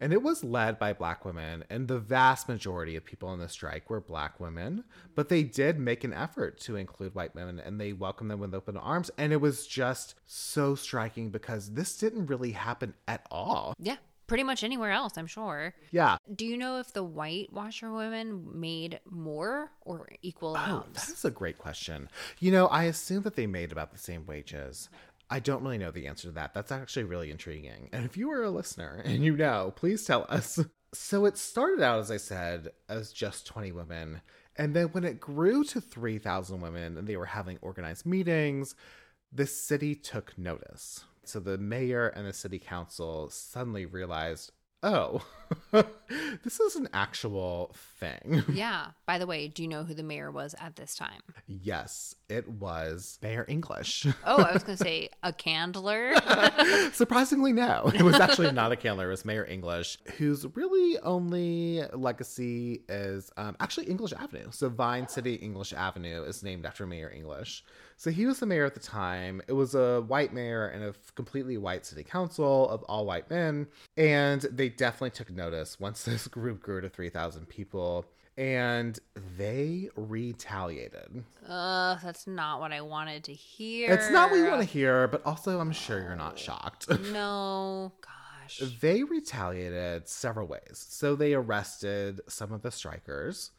And 0.03 0.13
it 0.13 0.23
was 0.23 0.43
led 0.43 0.81
by 0.81 0.93
black 0.95 1.25
women, 1.25 1.63
and 1.71 1.87
the 1.87 2.01
vast 2.01 2.49
majority 2.49 2.97
of 2.97 3.05
people 3.05 3.33
in 3.35 3.39
the 3.39 3.49
strike 3.49 3.89
were 3.89 4.01
black 4.01 4.41
women, 4.41 4.83
but 5.15 5.29
they 5.29 5.45
did 5.45 5.79
make 5.79 6.03
an 6.03 6.13
effort 6.13 6.59
to 6.63 6.75
include 6.75 7.15
white 7.15 7.37
women 7.37 7.61
and 7.61 7.81
they 7.81 7.93
welcomed 7.93 8.33
them 8.33 8.41
with 8.41 8.53
open 8.53 8.77
arms. 8.77 9.13
And 9.17 9.33
it 9.33 9.41
was 9.41 9.65
just 9.65 10.17
so 10.27 10.75
striking 10.75 11.31
because 11.31 11.75
this 11.75 11.97
didn't 11.97 12.27
really 12.27 12.51
happen 12.51 12.95
at 13.07 13.25
all. 13.31 13.75
Yeah, 13.79 13.99
pretty 14.27 14.43
much 14.45 14.65
anywhere 14.65 14.91
else, 14.93 15.17
I'm 15.17 15.27
sure. 15.27 15.75
Yeah. 15.91 16.17
Do 16.35 16.47
you 16.47 16.57
know 16.57 16.79
if 16.79 16.93
the 16.93 17.05
white 17.05 17.53
washerwomen 17.53 18.59
made 18.59 19.01
more 19.11 19.71
or 19.83 20.09
equal 20.23 20.51
Oh, 20.57 20.63
amounts? 20.65 21.07
that 21.07 21.13
is 21.13 21.25
a 21.25 21.31
great 21.31 21.59
question. 21.59 22.09
You 22.39 22.53
know, 22.53 22.67
I 22.69 22.85
assume 22.85 23.23
that 23.23 23.37
they 23.37 23.47
made 23.47 23.73
about 23.73 23.93
the 23.93 23.99
same 23.99 24.25
wages. 24.27 24.89
I 25.31 25.39
don't 25.41 25.63
really 25.63 25.79
know 25.79 25.91
the 25.91 26.07
answer 26.07 26.29
to 26.29 26.33
that. 26.35 26.53
That's 26.55 26.71
actually 26.73 27.05
really 27.05 27.31
intriguing. 27.31 27.89
And 27.93 28.05
if 28.05 28.17
you 28.17 28.31
are 28.31 28.43
a 28.43 28.51
listener 28.51 29.03
and 29.05 29.25
you 29.25 29.37
know, 29.37 29.73
please 29.77 30.05
tell 30.05 30.27
us. 30.29 30.59
So 30.95 31.25
it 31.25 31.39
started 31.39 31.81
out, 31.83 32.01
as 32.01 32.11
I 32.11 32.19
said, 32.19 32.69
as 32.89 33.13
just 33.13 33.47
20 33.47 33.73
women. 33.73 34.21
And 34.57 34.77
then 34.77 34.89
when 34.89 35.05
it 35.05 35.21
grew 35.21 35.65
to 35.65 35.81
3,000 35.81 36.61
women 36.61 36.99
and 36.99 37.07
they 37.09 37.17
were 37.17 37.25
having 37.25 37.57
organized 37.63 38.05
meetings, 38.05 38.75
the 39.33 39.47
city 39.47 39.95
took 39.95 40.37
notice. 40.37 41.05
So 41.33 41.41
the 41.41 41.57
mayor 41.57 42.09
and 42.09 42.27
the 42.27 42.33
city 42.35 42.59
council 42.59 43.31
suddenly 43.31 43.87
realized, 43.87 44.53
oh, 44.83 45.25
this 45.73 46.61
is 46.61 46.77
an 46.77 46.91
actual 46.93 47.75
thing. 47.99 48.43
yeah. 48.53 48.89
By 49.07 49.17
the 49.17 49.27
way, 49.27 49.49
do 49.49 49.63
you 49.63 49.69
know 49.69 49.83
who 49.83 49.95
the 49.95 50.03
mayor 50.03 50.31
was 50.31 50.55
at 50.61 50.77
this 50.77 50.95
time? 50.95 51.23
Yes, 51.47 52.15
it 52.33 52.49
was 52.49 53.19
Mayor 53.23 53.45
English. 53.49 54.07
Oh, 54.25 54.43
I 54.43 54.53
was 54.53 54.63
going 54.63 54.79
to 54.79 54.85
say 54.85 55.09
a 55.23 55.33
candler. 55.33 56.15
Surprisingly, 56.93 57.53
no. 57.53 57.91
It 57.95 58.03
was 58.03 58.15
actually 58.21 58.53
not 58.53 58.73
a 58.73 58.77
Candler. 58.77 59.09
It 59.09 59.11
was 59.11 59.25
Mayor 59.25 59.45
English, 59.45 59.99
whose 60.17 60.47
really 60.57 60.99
only 61.01 61.83
legacy 61.93 62.83
is 62.89 63.31
um, 63.37 63.57
actually 63.61 63.87
English 63.87 64.13
Avenue. 64.13 64.47
So 64.51 64.69
Vine 64.69 65.09
City 65.09 65.35
English 65.35 65.73
Avenue 65.73 66.23
is 66.23 66.43
named 66.43 66.65
after 66.65 66.87
Mayor 66.87 67.11
English. 67.15 67.65
So 67.97 68.11
he 68.11 68.27
was 68.27 68.41
the 68.41 68.47
mayor 68.47 68.65
at 68.65 68.75
the 68.75 68.81
time. 68.81 69.43
It 69.49 69.53
was 69.53 69.75
a 69.75 70.01
white 70.03 70.33
mayor 70.33 70.67
and 70.69 70.85
a 70.85 70.95
completely 71.15 71.59
white 71.59 71.85
city 71.85 72.05
council 72.05 72.69
of 72.71 72.83
all 72.85 73.07
white 73.07 73.29
men. 73.31 73.67
And 73.97 74.41
they 74.43 74.69
definitely 74.69 75.11
took 75.11 75.31
notice 75.31 75.79
once 75.79 76.05
this 76.05 76.27
group 76.29 76.63
grew 76.63 76.81
to 76.81 76.89
3,000 76.89 77.49
people. 77.49 78.07
And 78.37 78.99
they 79.37 79.91
retaliated. 79.95 81.23
Ugh, 81.47 81.99
that's 82.03 82.27
not 82.27 82.61
what 82.61 82.73
I 82.73 82.81
wanted 82.81 83.25
to 83.25 83.33
hear. 83.35 83.93
It's 83.93 84.11
not 84.11 84.31
what 84.31 84.39
you 84.39 84.47
want 84.47 84.61
to 84.61 84.67
hear, 84.67 85.07
but 85.09 85.25
also 85.27 85.61
I'm 85.61 85.73
sure 85.73 86.01
you're 86.01 86.17
not 86.17 86.39
shocked. 86.39 86.87
No, 87.13 87.93
gosh. 88.01 88.63
They 88.81 89.03
retaliated 89.03 90.09
several 90.09 90.47
ways. 90.47 90.87
So 90.89 91.15
they 91.15 91.35
arrested 91.35 92.21
some 92.27 92.53
of 92.53 92.63
the 92.63 92.71
strikers, 92.71 93.51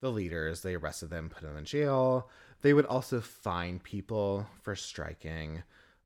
the 0.00 0.10
leaders, 0.10 0.60
they 0.60 0.74
arrested 0.74 1.10
them, 1.10 1.30
put 1.30 1.42
them 1.42 1.56
in 1.56 1.64
jail. 1.64 2.28
They 2.62 2.74
would 2.74 2.86
also 2.86 3.20
fine 3.20 3.78
people 3.78 4.46
for 4.62 4.76
striking. 4.76 5.62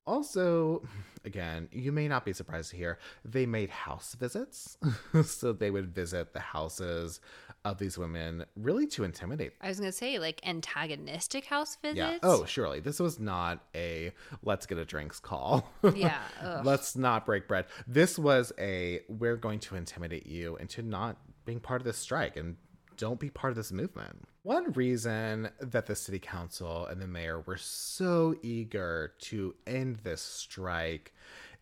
Also, 0.06 0.86
again, 1.24 1.68
you 1.72 1.90
may 1.90 2.06
not 2.08 2.24
be 2.24 2.32
surprised 2.32 2.70
to 2.70 2.76
hear 2.76 2.98
they 3.24 3.46
made 3.46 3.70
house 3.70 4.14
visits. 4.14 4.76
so 5.24 5.52
they 5.52 5.70
would 5.70 5.94
visit 5.94 6.32
the 6.32 6.40
houses 6.40 7.20
of 7.64 7.78
these 7.78 7.96
women 7.96 8.44
really 8.56 8.86
to 8.86 9.04
intimidate 9.04 9.52
I 9.60 9.68
was 9.68 9.78
going 9.80 9.90
to 9.90 9.96
say, 9.96 10.18
like, 10.18 10.40
antagonistic 10.46 11.46
house 11.46 11.76
visits. 11.80 11.96
yeah. 11.96 12.18
Oh, 12.22 12.44
surely. 12.44 12.80
This 12.80 13.00
was 13.00 13.18
not 13.18 13.64
a 13.74 14.12
let's 14.42 14.66
get 14.66 14.78
a 14.78 14.84
drinks 14.84 15.18
call. 15.20 15.70
Yeah, 15.94 16.18
let's 16.64 16.96
not 16.96 17.24
break 17.24 17.46
bread. 17.48 17.66
This 17.86 18.18
was 18.18 18.52
a 18.58 19.00
we're 19.08 19.36
going 19.36 19.60
to 19.60 19.76
intimidate 19.76 20.26
you 20.26 20.56
into 20.56 20.82
not 20.82 21.16
being 21.44 21.60
part 21.60 21.80
of 21.80 21.84
this 21.84 21.96
strike 21.98 22.36
and 22.36 22.56
don't 22.96 23.18
be 23.20 23.30
part 23.30 23.50
of 23.50 23.56
this 23.56 23.72
movement. 23.72 24.24
One 24.42 24.72
reason 24.72 25.50
that 25.60 25.86
the 25.86 25.94
city 25.96 26.18
council 26.18 26.86
and 26.86 27.00
the 27.00 27.06
mayor 27.06 27.40
were 27.40 27.56
so 27.56 28.34
eager 28.42 29.14
to 29.22 29.54
end 29.66 29.96
this 30.04 30.20
strike 30.20 31.12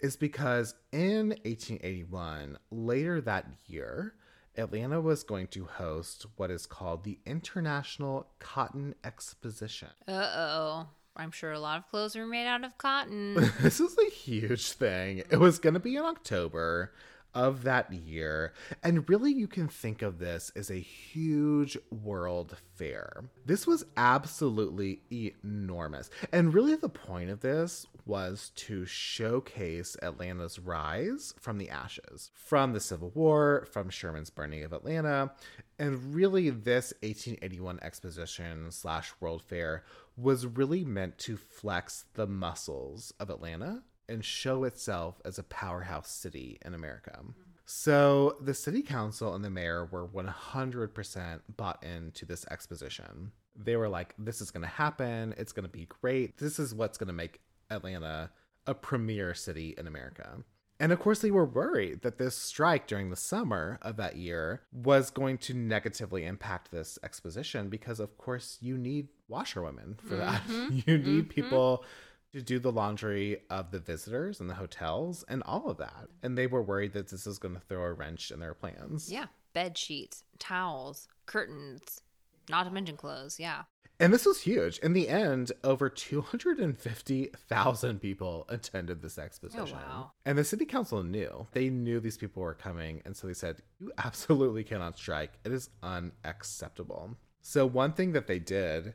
is 0.00 0.16
because 0.16 0.75
in 0.90 1.28
1881, 1.44 2.59
later 2.71 3.21
that 3.21 3.47
year, 3.66 4.14
Atlanta 4.56 5.00
was 5.00 5.23
going 5.23 5.47
to 5.49 5.64
host 5.64 6.26
what 6.37 6.50
is 6.50 6.66
called 6.66 7.04
the 7.04 7.18
International 7.25 8.26
Cotton 8.38 8.94
Exposition. 9.04 9.88
Uh 10.06 10.30
oh. 10.35 10.87
I'm 11.14 11.30
sure 11.30 11.52
a 11.52 11.61
lot 11.61 11.78
of 11.78 11.88
clothes 11.90 12.16
were 12.16 12.26
made 12.26 12.47
out 12.47 12.64
of 12.64 12.78
cotton. 12.78 13.35
this 13.61 13.80
is 13.80 13.97
a 13.99 14.11
huge 14.11 14.73
thing. 14.73 15.18
It 15.30 15.38
was 15.38 15.59
going 15.59 15.75
to 15.75 15.80
be 15.80 15.97
in 15.97 16.02
October 16.04 16.92
of 17.35 17.65
that 17.65 17.93
year. 17.93 18.53
And 18.83 19.09
really, 19.09 19.33
you 19.33 19.47
can 19.47 19.69
think 19.69 20.03
of 20.03 20.19
this 20.19 20.51
as 20.55 20.71
a 20.71 20.77
huge 20.77 21.77
world 21.91 22.57
fair. 22.75 23.25
This 23.47 23.67
was 23.67 23.85
absolutely 23.97 25.03
enormous. 25.11 26.11
And 26.33 26.53
really, 26.55 26.77
the 26.77 26.89
point 26.89 27.31
of 27.31 27.41
this 27.41 27.87
was 28.05 28.51
to 28.57 28.85
showcase 28.85 29.97
Atlanta's 30.03 30.59
rise 30.59 31.35
from 31.41 31.59
the 31.59 31.71
ashes, 31.71 32.31
from 32.35 32.73
the 32.73 32.81
Civil 32.81 33.11
War, 33.15 33.67
from 33.71 33.91
Sherman's 33.91 34.31
burning 34.31 34.65
of 34.65 34.73
Atlanta. 34.73 35.33
And 35.79 36.15
really, 36.15 36.51
this 36.51 36.93
1881 37.03 37.79
exposition 37.83 38.71
slash 38.71 39.12
World 39.21 39.43
Fair 39.43 39.85
was 40.17 40.47
really 40.47 40.85
meant 40.85 41.19
to 41.19 41.37
flex 41.37 42.05
the 42.15 42.27
muscles 42.27 43.15
of 43.19 43.31
Atlanta 43.31 43.83
and 44.09 44.25
show 44.25 44.64
itself 44.64 45.21
as 45.25 45.38
a 45.38 45.42
powerhouse 45.44 46.11
city 46.11 46.59
in 46.64 46.75
America. 46.75 47.21
So 47.64 48.37
the 48.40 48.54
city 48.54 48.82
council 48.82 49.35
and 49.35 49.44
the 49.44 49.50
mayor 49.50 49.88
were 49.90 50.06
100% 50.06 51.40
bought 51.56 51.82
into 51.82 52.26
this 52.26 52.44
exposition. 52.50 53.32
They 53.56 53.76
were 53.76 53.88
like, 53.88 54.14
this 54.18 54.40
is 54.40 54.50
going 54.50 54.62
to 54.62 54.68
happen. 54.68 55.35
It's 55.38 55.52
going 55.52 55.66
to 55.66 55.73
be 55.73 55.87
great. 55.87 56.37
This 56.38 56.59
is 56.59 56.75
what's 56.75 56.99
going 56.99 57.09
to 57.09 57.12
make 57.14 57.40
Atlanta 57.71 58.30
a 58.66 58.75
premier 58.75 59.35
city 59.35 59.75
in 59.76 59.87
America. 59.87 60.38
And 60.80 60.90
of 60.90 60.99
course, 60.99 61.21
they 61.21 61.30
were 61.30 61.44
worried 61.44 62.02
that 62.02 62.18
this 62.18 62.37
strike 62.37 62.88
during 62.88 63.11
the 63.11 63.16
summer 63.16 63.78
of 63.82 63.97
that 63.97 64.16
year 64.16 64.62
was 64.73 65.11
going 65.11 65.38
to 65.38 65.54
negatively 65.54 66.25
impact 66.25 66.73
this 66.73 66.99
exposition 67.04 67.68
because, 67.68 68.00
of 68.00 68.18
course, 68.18 68.59
you 68.61 68.76
need 68.76 69.09
washerwomen 69.28 69.97
for 70.04 70.16
that. 70.16 70.42
Mm-hmm. 70.49 70.80
You 70.87 70.99
need 70.99 71.25
mm-hmm. 71.25 71.28
people 71.28 71.85
to 72.33 72.43
do 72.43 72.59
the 72.59 72.73
laundry 72.73 73.39
of 73.51 73.71
the 73.71 73.79
visitors 73.79 74.41
and 74.41 74.49
the 74.49 74.55
hotels 74.55 75.25
and 75.29 75.43
all 75.45 75.69
of 75.69 75.79
that. 75.79 76.09
And 76.23 76.37
they 76.37 76.47
were 76.47 76.62
worried 76.62 76.95
that 76.95 77.09
this 77.09 77.27
was 77.27 77.39
going 77.39 77.55
to 77.55 77.61
throw 77.61 77.83
a 77.83 77.93
wrench 77.93 78.31
in 78.31 78.41
their 78.41 78.55
plans. 78.55 79.12
Yeah. 79.12 79.27
Bed 79.53 79.77
sheets, 79.77 80.25
towels, 80.39 81.09
curtains, 81.27 82.01
not 82.49 82.65
to 82.65 82.71
mention 82.71 82.97
clothes. 82.97 83.39
Yeah. 83.39 83.62
And 84.01 84.12
this 84.12 84.27
was 84.27 84.41
huge. 84.41 84.79
In 84.79 84.95
the 84.95 85.09
end, 85.09 85.53
over 85.62 85.89
250,000 85.89 88.01
people 88.01 88.47
attended 88.49 89.03
this 89.03 89.19
oh, 89.19 89.23
exposition. 89.23 89.79
Oh, 89.81 89.95
wow. 89.95 90.12
And 90.25 90.37
the 90.37 90.45
city 90.45 90.65
council 90.65 91.05
knew. 91.05 91.47
They 91.53 91.69
knew 91.69 92.01
these 92.01 92.17
people 92.17 92.43
were 92.43 92.55
coming. 92.55 93.03
And 93.05 93.17
so 93.17 93.27
they 93.27 93.35
said, 93.35 93.62
You 93.79 93.93
absolutely 93.99 94.65
cannot 94.65 94.99
strike. 94.99 95.33
It 95.45 95.53
is 95.53 95.71
unacceptable. 95.83 97.17
So, 97.43 97.67
one 97.67 97.93
thing 97.93 98.12
that 98.12 98.27
they 98.27 98.39
did 98.39 98.95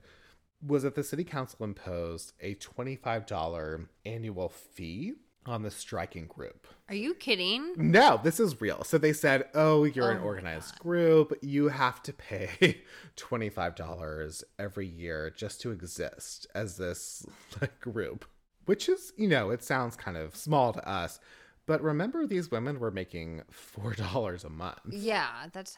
was 0.66 0.84
that 0.84 0.96
the 0.96 1.04
city 1.04 1.24
council 1.24 1.64
imposed 1.66 2.34
a 2.42 2.56
$25 2.56 3.88
annual 4.06 4.50
fee 4.50 5.14
on 5.46 5.64
the 5.64 5.72
striking 5.72 6.28
group. 6.28 6.68
Are 6.90 6.96
you 6.96 7.14
kidding? 7.14 7.74
No, 7.78 8.20
this 8.22 8.40
is 8.40 8.60
real. 8.60 8.84
So 8.84 8.98
they 8.98 9.14
said, 9.14 9.46
"Oh, 9.56 9.86
you're 9.86 10.12
an 10.12 10.18
Oh 10.18 10.20
my 10.22 10.26
organized 10.26 10.78
group. 10.80 11.38
You 11.42 11.70
have 11.70 12.04
to 12.04 12.14
pay 12.14 12.82
$25 13.18 14.44
every 14.60 14.88
year 14.88 15.30
just 15.36 15.62
to 15.62 15.72
exist 15.72 16.48
as 16.54 16.78
this 16.78 17.26
like, 17.62 17.80
group." 17.80 18.26
Which 18.66 18.90
is, 18.90 19.14
you 19.16 19.30
know, 19.30 19.50
it 19.52 19.64
sounds 19.64 19.96
kind 19.96 20.18
of 20.18 20.36
small 20.36 20.74
to 20.74 20.86
us, 20.88 21.22
but 21.66 21.82
remember 21.82 22.28
these 22.28 22.52
women 22.52 22.80
were 22.80 22.92
making 22.92 23.44
$4 23.50 24.44
a 24.44 24.50
month. 24.50 24.80
Yeah, 24.90 25.48
that's 25.54 25.78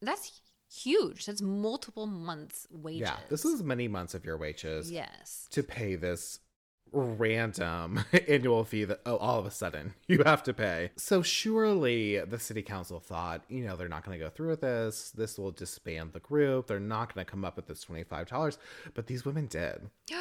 that's 0.00 0.40
huge. 0.72 1.26
That's 1.26 1.42
multiple 1.42 2.06
months' 2.06 2.66
wages. 2.70 3.00
Yeah, 3.00 3.16
this 3.28 3.44
is 3.44 3.62
many 3.62 3.88
months 3.88 4.14
of 4.14 4.24
your 4.24 4.36
wages 4.36 4.90
yes. 4.90 5.46
to 5.50 5.62
pay 5.62 5.96
this 5.96 6.40
random 6.92 8.04
annual 8.28 8.64
fee 8.64 8.84
that 8.84 9.00
oh 9.06 9.16
all 9.16 9.38
of 9.38 9.46
a 9.46 9.50
sudden 9.50 9.94
you 10.08 10.22
have 10.24 10.42
to 10.42 10.52
pay. 10.52 10.90
So 10.96 11.22
surely 11.22 12.20
the 12.20 12.38
city 12.38 12.62
council 12.62 13.00
thought, 13.00 13.44
you 13.48 13.64
know, 13.64 13.76
they're 13.76 13.88
not 13.88 14.04
going 14.04 14.18
to 14.18 14.24
go 14.24 14.30
through 14.30 14.50
with 14.50 14.60
this. 14.60 15.10
This 15.10 15.38
will 15.38 15.50
disband 15.50 16.12
the 16.12 16.20
group. 16.20 16.66
They're 16.66 16.80
not 16.80 17.14
going 17.14 17.24
to 17.24 17.30
come 17.30 17.44
up 17.44 17.56
with 17.56 17.66
this 17.66 17.84
$25, 17.84 18.58
but 18.94 19.06
these 19.06 19.24
women 19.24 19.46
did. 19.46 19.82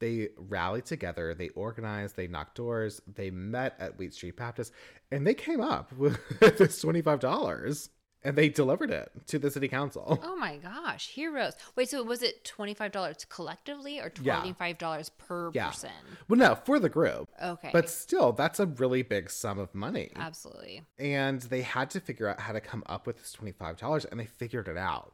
They 0.00 0.30
rallied 0.36 0.84
together, 0.84 1.32
they 1.32 1.50
organized, 1.50 2.16
they 2.16 2.26
knocked 2.26 2.56
doors, 2.56 3.00
they 3.06 3.30
met 3.30 3.76
at 3.78 3.96
Wheat 3.98 4.12
Street 4.12 4.36
Baptist, 4.36 4.72
and 5.12 5.24
they 5.24 5.32
came 5.32 5.60
up 5.60 5.92
with 5.96 6.18
this 6.40 6.84
$25 6.84 7.88
and 8.24 8.36
they 8.36 8.48
delivered 8.48 8.90
it 8.90 9.10
to 9.28 9.38
the 9.38 9.50
city 9.50 9.68
council. 9.68 10.18
Oh 10.32 10.36
my 10.36 10.56
gosh, 10.56 11.08
heroes! 11.10 11.52
Wait, 11.76 11.88
so 11.88 12.02
was 12.02 12.22
it 12.22 12.44
twenty 12.44 12.74
five 12.74 12.90
dollars 12.92 13.24
collectively 13.28 14.00
or 14.00 14.10
twenty 14.10 14.52
five 14.52 14.76
dollars 14.78 15.08
per 15.10 15.50
Yeah. 15.54 15.68
person? 15.68 15.90
Well, 16.28 16.38
no, 16.38 16.54
for 16.56 16.78
the 16.80 16.88
group. 16.88 17.28
Okay, 17.42 17.70
But 17.72 17.88
still, 17.88 18.32
that's 18.32 18.58
a 18.58 18.66
really 18.66 19.02
big 19.02 19.30
sum 19.30 19.58
of 19.58 19.74
money. 19.74 20.10
absolutely. 20.16 20.82
and 20.98 21.40
they 21.42 21.62
had 21.62 21.90
to 21.90 22.00
figure 22.00 22.26
out 22.28 22.40
how 22.40 22.52
to 22.52 22.60
come 22.60 22.82
up 22.86 23.06
with 23.06 23.18
this 23.18 23.36
$25 23.40 24.06
and 24.10 24.18
they 24.18 24.26
figured 24.26 24.66
it 24.68 24.76
out 24.76 25.12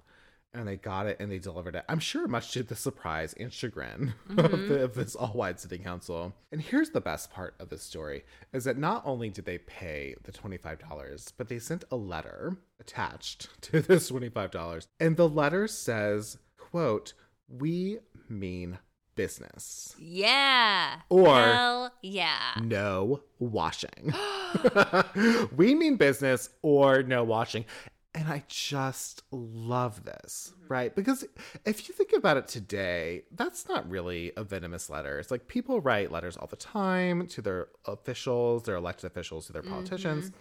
and 0.55 0.67
they 0.67 0.77
got 0.77 1.07
it 1.07 1.17
and 1.21 1.31
they 1.31 1.39
delivered 1.39 1.75
it 1.75 1.85
i'm 1.89 1.99
sure 1.99 2.27
much 2.27 2.53
to 2.53 2.63
the 2.63 2.75
surprise 2.75 3.35
and 3.39 3.53
chagrin 3.53 4.15
of, 4.31 4.37
mm-hmm. 4.37 4.69
the, 4.69 4.83
of 4.85 4.95
this 4.95 5.15
all-white 5.15 5.61
city 5.61 5.79
council 5.79 6.35
and 6.53 6.61
here's 6.61 6.91
the 6.91 7.01
best 7.01 7.31
part 7.31 7.55
of 7.61 7.69
this 7.69 7.83
story 7.83 8.25
is 8.53 8.65
that 8.65 8.79
not 8.79 9.03
only 9.05 9.29
did 9.29 9.45
they 9.45 9.59
pay 9.59 10.15
the 10.25 10.33
$25 10.33 11.33
but 11.37 11.49
they 11.49 11.59
sent 11.59 11.85
a 11.91 11.97
letter 11.97 12.57
attached 12.81 13.49
to 13.61 13.81
this 13.81 14.11
$25 14.11 14.87
and 15.01 15.17
the 15.17 15.29
letter 15.29 15.67
says 15.69 16.39
quote 16.57 17.13
we 17.49 17.99
mean 18.29 18.79
business 19.15 19.95
Yeah. 19.99 21.01
Or- 21.09 21.43
Hell 21.43 21.93
yeah. 22.03 22.53
no 22.63 23.21
washing. 23.41 24.15
we 25.57 25.75
mean 25.75 25.97
business 25.97 26.51
or 26.63 27.03
no 27.03 27.25
washing. 27.25 27.65
And 28.14 28.27
I 28.29 28.42
just 28.49 29.23
love 29.31 30.05
this, 30.05 30.53
mm-hmm. 30.55 30.73
right? 30.73 30.94
Because 30.94 31.25
if 31.64 31.88
you 31.88 31.94
think 31.94 32.12
about 32.16 32.37
it 32.37 32.49
today, 32.49 33.23
that's 33.33 33.68
not 33.68 33.88
really 33.88 34.33
a 34.37 34.42
venomous 34.42 34.88
letter. 34.88 35.18
It's 35.18 35.31
like 35.31 35.47
people 35.47 35.81
write 35.81 36.11
letters 36.11 36.37
all 36.37 36.47
the 36.47 36.57
time 36.57 37.27
to 37.29 37.42
their 37.42 37.68
officials, 37.85 38.64
their 38.64 38.77
elected 38.77 39.11
officials, 39.11 39.47
to 39.47 39.53
their 39.53 39.62
mm-hmm. 39.62 39.73
politicians. 39.73 40.33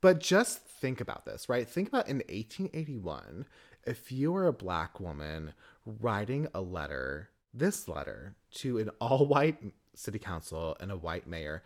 But 0.00 0.20
just 0.20 0.60
think 0.66 1.00
about 1.00 1.24
this, 1.24 1.48
right? 1.48 1.66
Think 1.66 1.88
about 1.88 2.08
in 2.08 2.16
1881, 2.16 3.46
if 3.86 4.12
you 4.12 4.32
were 4.32 4.46
a 4.46 4.52
black 4.52 5.00
woman 5.00 5.54
writing 5.86 6.48
a 6.52 6.60
letter, 6.60 7.30
this 7.54 7.88
letter, 7.88 8.34
to 8.56 8.78
an 8.78 8.90
all 9.00 9.26
white 9.26 9.62
city 9.94 10.18
council 10.18 10.76
and 10.80 10.90
a 10.90 10.96
white 10.96 11.26
mayor, 11.26 11.62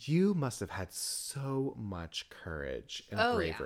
you 0.00 0.34
must 0.34 0.60
have 0.60 0.70
had 0.70 0.92
so 0.92 1.74
much 1.78 2.28
courage 2.28 3.04
and 3.10 3.20
Oh, 3.20 3.38
yeah. 3.38 3.56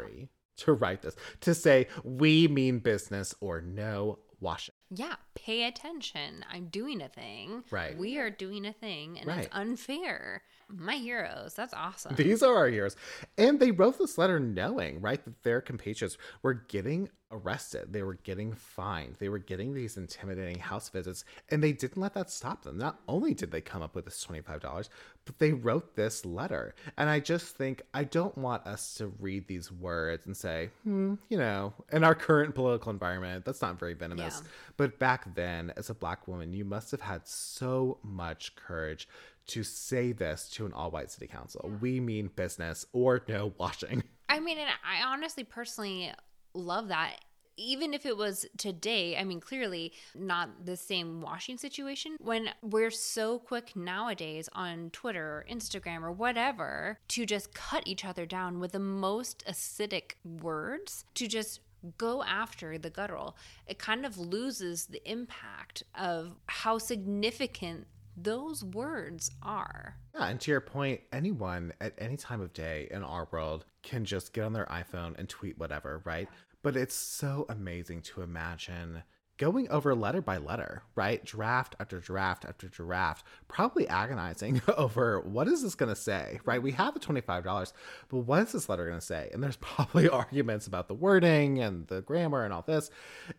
To 0.59 0.73
write 0.73 1.03
this, 1.03 1.17
to 1.41 1.55
say, 1.55 1.89
we 2.05 2.49
mean 2.49 2.79
business 2.79 3.35
or 3.41 3.61
no 3.61 4.19
washing. 4.41 4.75
Yeah, 4.95 5.15
pay 5.35 5.65
attention. 5.65 6.45
I'm 6.53 6.67
doing 6.67 7.01
a 7.01 7.09
thing. 7.09 7.65
Right. 7.71 7.97
We 7.97 8.19
are 8.19 8.31
doing 8.31 8.67
a 8.67 8.73
thing, 8.73 9.19
and 9.19 9.27
Right. 9.27 9.39
it's 9.45 9.49
unfair. 9.53 10.43
My 10.69 10.95
heroes. 10.97 11.55
That's 11.55 11.75
awesome. 11.75 12.15
These 12.17 12.43
are 12.43 12.55
our 12.57 12.69
heroes. 12.69 12.97
And 13.37 13.61
they 13.61 13.71
wrote 13.71 13.99
this 13.99 14.17
letter 14.17 14.41
knowing, 14.41 15.01
right, 15.01 15.23
that 15.25 15.43
their 15.43 15.61
compatriots 15.61 16.17
were 16.43 16.55
getting 16.55 17.11
arrested. 17.31 17.93
They 17.93 18.03
were 18.03 18.15
getting 18.23 18.55
fined. 18.55 19.17
They 19.19 19.29
were 19.29 19.39
getting 19.39 19.73
these 19.75 19.97
intimidating 19.97 20.59
house 20.59 20.89
visits. 20.89 21.25
And 21.51 21.63
they 21.63 21.73
didn't 21.73 22.01
let 22.01 22.15
that 22.15 22.31
stop 22.31 22.63
them. 22.63 22.79
Not 22.79 23.01
only 23.09 23.33
did 23.35 23.51
they 23.51 23.61
come 23.61 23.83
up 23.83 23.95
with 23.95 24.05
this 24.07 24.25
$25, 24.25 24.89
but 25.25 25.39
they 25.39 25.53
wrote 25.53 25.95
this 25.95 26.25
letter. 26.25 26.75
And 26.97 27.09
I 27.09 27.21
just 27.21 27.57
think, 27.57 27.83
I 27.95 28.05
don't 28.05 28.37
want 28.37 28.67
us 28.67 28.95
to 28.95 29.09
read 29.19 29.49
these 29.49 29.71
words 29.71 30.27
and 30.27 30.37
say, 30.37 30.71
hmm, 30.85 31.15
you 31.29 31.39
know, 31.39 31.73
in 31.93 32.03
our 32.05 32.15
current 32.15 32.55
political 32.55 32.91
environment, 32.91 33.45
that's 33.45 33.63
not 33.63 33.79
very 33.79 33.95
venomous. 33.95 34.41
Yeah. 34.43 34.49
But 34.79 34.82
back 34.89 35.35
then, 35.35 35.73
as 35.77 35.91
a 35.91 35.95
black 35.95 36.29
woman, 36.29 36.53
you 36.53 36.65
must 36.65 36.91
have 36.91 37.01
had 37.01 37.27
so 37.27 37.99
much 38.03 38.55
courage 38.57 39.09
to 39.49 39.63
say 39.63 40.13
this 40.13 40.49
to 40.51 40.67
an 40.67 40.73
all 40.73 40.91
white 40.91 41.11
city 41.11 41.27
council. 41.27 41.71
We 41.81 42.01
mean 42.01 42.31
business 42.35 42.87
or 42.93 43.23
no 43.29 43.53
washing. 43.59 44.03
I 44.29 44.41
mean, 44.41 44.59
and 44.59 44.71
I 44.85 45.05
honestly, 45.05 45.45
personally 45.45 46.13
love 46.55 46.89
that. 46.89 47.17
Even 47.59 47.93
if 47.93 48.07
it 48.07 48.17
was 48.17 48.47
today, 48.57 49.15
I 49.19 49.25
mean, 49.25 49.39
clearly 49.39 49.93
not 50.15 50.65
the 50.65 50.77
same 50.77 51.21
washing 51.21 51.59
situation. 51.59 52.17
When 52.19 52.49
we're 52.63 52.91
so 52.91 53.39
quick 53.39 53.77
nowadays 53.77 54.49
on 54.55 54.89
Twitter 54.91 55.23
or 55.23 55.47
Instagram 55.51 56.03
or 56.03 56.13
whatever 56.13 56.99
to 57.09 57.27
just 57.27 57.53
cut 57.53 57.83
each 57.87 58.07
other 58.07 58.25
down 58.25 58.59
with 58.59 58.73
the 58.73 58.79
most 58.79 59.45
acidic 59.47 60.13
words, 60.25 61.05
to 61.15 61.29
just 61.29 61.61
go 61.99 62.23
after 62.23 62.79
the 62.79 62.91
guttural, 62.91 63.37
it 63.67 63.79
kind 63.79 64.07
of 64.07 64.19
loses 64.19 64.87
the 64.87 65.03
impact 65.11 65.83
of 65.95 66.37
how 66.47 66.79
significant 66.79 67.87
those 68.17 68.63
words 68.63 69.31
are. 69.43 69.97
Yeah, 70.15 70.27
and 70.27 70.41
to 70.41 70.51
your 70.51 70.61
point, 70.61 71.01
anyone 71.13 71.73
at 71.81 71.95
any 71.99 72.17
time 72.17 72.41
of 72.41 72.53
day 72.53 72.89
in 72.91 73.03
our 73.03 73.29
world 73.31 73.65
can 73.83 74.05
just 74.05 74.33
get 74.33 74.45
on 74.45 74.53
their 74.53 74.67
iPhone 74.67 75.19
and 75.19 75.29
tweet 75.29 75.59
whatever, 75.59 76.03
right? 76.05 76.29
But 76.63 76.77
it's 76.77 76.95
so 76.95 77.47
amazing 77.49 78.03
to 78.03 78.23
imagine 78.23 79.03
going 79.39 79.69
over 79.71 79.95
letter 79.95 80.21
by 80.23 80.39
letter, 80.39 80.83
right? 80.95 81.25
Draft 81.25 81.75
after 81.81 81.99
draft 81.99 82.45
after 82.45 82.69
draft, 82.69 83.27
probably 83.49 83.89
agonizing 83.89 84.63
over 84.77 85.21
what 85.21 85.49
is 85.49 85.63
this 85.63 85.75
going 85.75 85.89
to 85.89 86.01
say, 86.01 86.39
right? 86.45 86.63
We 86.63 86.73
have 86.73 86.95
the 86.95 87.01
$25, 87.01 87.73
but 88.09 88.17
what 88.19 88.43
is 88.43 88.53
this 88.53 88.69
letter 88.69 88.87
going 88.87 89.01
to 89.01 89.05
say? 89.05 89.31
And 89.33 89.43
there's 89.43 89.57
probably 89.61 90.09
arguments 90.09 90.67
about 90.67 90.89
the 90.89 90.95
wording 90.95 91.59
and 91.61 91.87
the 91.89 92.03
grammar 92.03 92.45
and 92.45 92.53
all 92.53 92.63
this. 92.63 92.91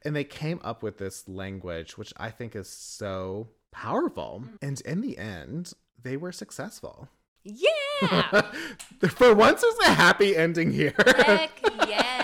And 0.03 0.15
they 0.15 0.23
came 0.23 0.59
up 0.63 0.83
with 0.83 0.97
this 0.97 1.27
language, 1.27 1.97
which 1.97 2.13
I 2.17 2.29
think 2.29 2.55
is 2.55 2.69
so 2.69 3.49
powerful. 3.71 4.43
Mm. 4.45 4.57
And 4.61 4.81
in 4.81 5.01
the 5.01 5.17
end, 5.17 5.73
they 6.01 6.17
were 6.17 6.31
successful. 6.31 7.09
Yeah. 7.43 8.51
For 9.09 9.33
once, 9.33 9.61
there's 9.61 9.79
a 9.85 9.93
happy 9.93 10.35
ending 10.35 10.71
here. 10.71 10.95
Heck 10.97 11.59
yes. 11.87 12.22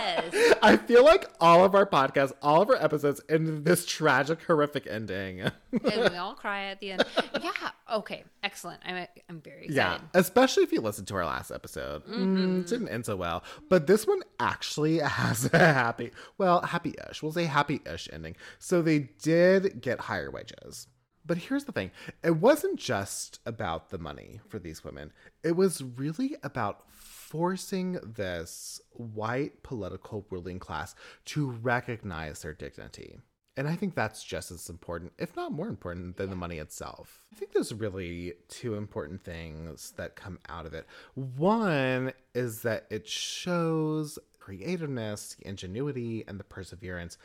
I 0.61 0.77
feel 0.77 1.03
like 1.03 1.29
all 1.39 1.63
of 1.63 1.75
our 1.75 1.85
podcasts, 1.85 2.33
all 2.41 2.61
of 2.61 2.69
our 2.69 2.75
episodes 2.75 3.21
end 3.29 3.65
this 3.65 3.85
tragic, 3.85 4.41
horrific 4.43 4.87
ending. 4.87 5.41
and 5.41 5.53
we 5.71 5.91
all 6.17 6.33
cry 6.35 6.65
at 6.65 6.79
the 6.79 6.91
end. 6.91 7.05
Yeah. 7.41 7.51
Okay. 7.91 8.23
Excellent. 8.43 8.81
I'm 8.85 9.07
I'm 9.29 9.41
very 9.41 9.65
excited. 9.65 9.75
yeah, 9.75 9.99
especially 10.13 10.63
if 10.63 10.71
you 10.71 10.81
listen 10.81 11.05
to 11.05 11.15
our 11.15 11.25
last 11.25 11.51
episode. 11.51 12.05
Mm, 12.05 12.67
didn't 12.67 12.89
end 12.89 13.05
so 13.05 13.15
well, 13.15 13.43
but 13.69 13.87
this 13.87 14.05
one 14.07 14.21
actually 14.39 14.97
has 14.99 15.51
a 15.53 15.57
happy, 15.57 16.11
well, 16.37 16.61
happy-ish. 16.61 17.21
We'll 17.23 17.31
say 17.31 17.45
happy-ish 17.45 18.09
ending. 18.11 18.35
So 18.59 18.81
they 18.81 19.09
did 19.21 19.81
get 19.81 19.99
higher 20.01 20.31
wages. 20.31 20.87
But 21.25 21.37
here's 21.37 21.65
the 21.65 21.71
thing 21.71 21.91
it 22.23 22.37
wasn't 22.37 22.79
just 22.79 23.39
about 23.45 23.89
the 23.91 23.99
money 23.99 24.39
for 24.47 24.57
these 24.57 24.83
women, 24.83 25.11
it 25.43 25.55
was 25.55 25.83
really 25.83 26.35
about 26.43 26.89
forcing 27.29 27.93
this 28.03 28.81
white 28.91 29.61
political 29.61 30.25
ruling 30.29 30.57
class 30.59 30.95
to 31.25 31.49
recognize 31.49 32.41
their 32.41 32.53
dignity. 32.53 33.19
And 33.55 33.67
I 33.67 33.75
think 33.75 33.93
that's 33.93 34.23
just 34.23 34.51
as 34.51 34.69
important, 34.69 35.11
if 35.19 35.35
not 35.35 35.51
more 35.51 35.67
important, 35.67 36.17
than 36.17 36.29
the 36.29 36.35
money 36.35 36.57
itself. 36.57 37.19
I 37.31 37.35
think 37.35 37.51
there's 37.51 37.73
really 37.73 38.33
two 38.47 38.75
important 38.75 39.23
things 39.23 39.93
that 39.97 40.15
come 40.15 40.39
out 40.47 40.65
of 40.65 40.73
it. 40.73 40.87
One 41.13 42.13
is 42.33 42.61
that 42.61 42.85
it 42.89 43.07
shows 43.07 44.17
creativeness, 44.39 45.35
the 45.35 45.47
ingenuity, 45.47 46.23
and 46.27 46.39
the 46.39 46.45
perseverance 46.45 47.17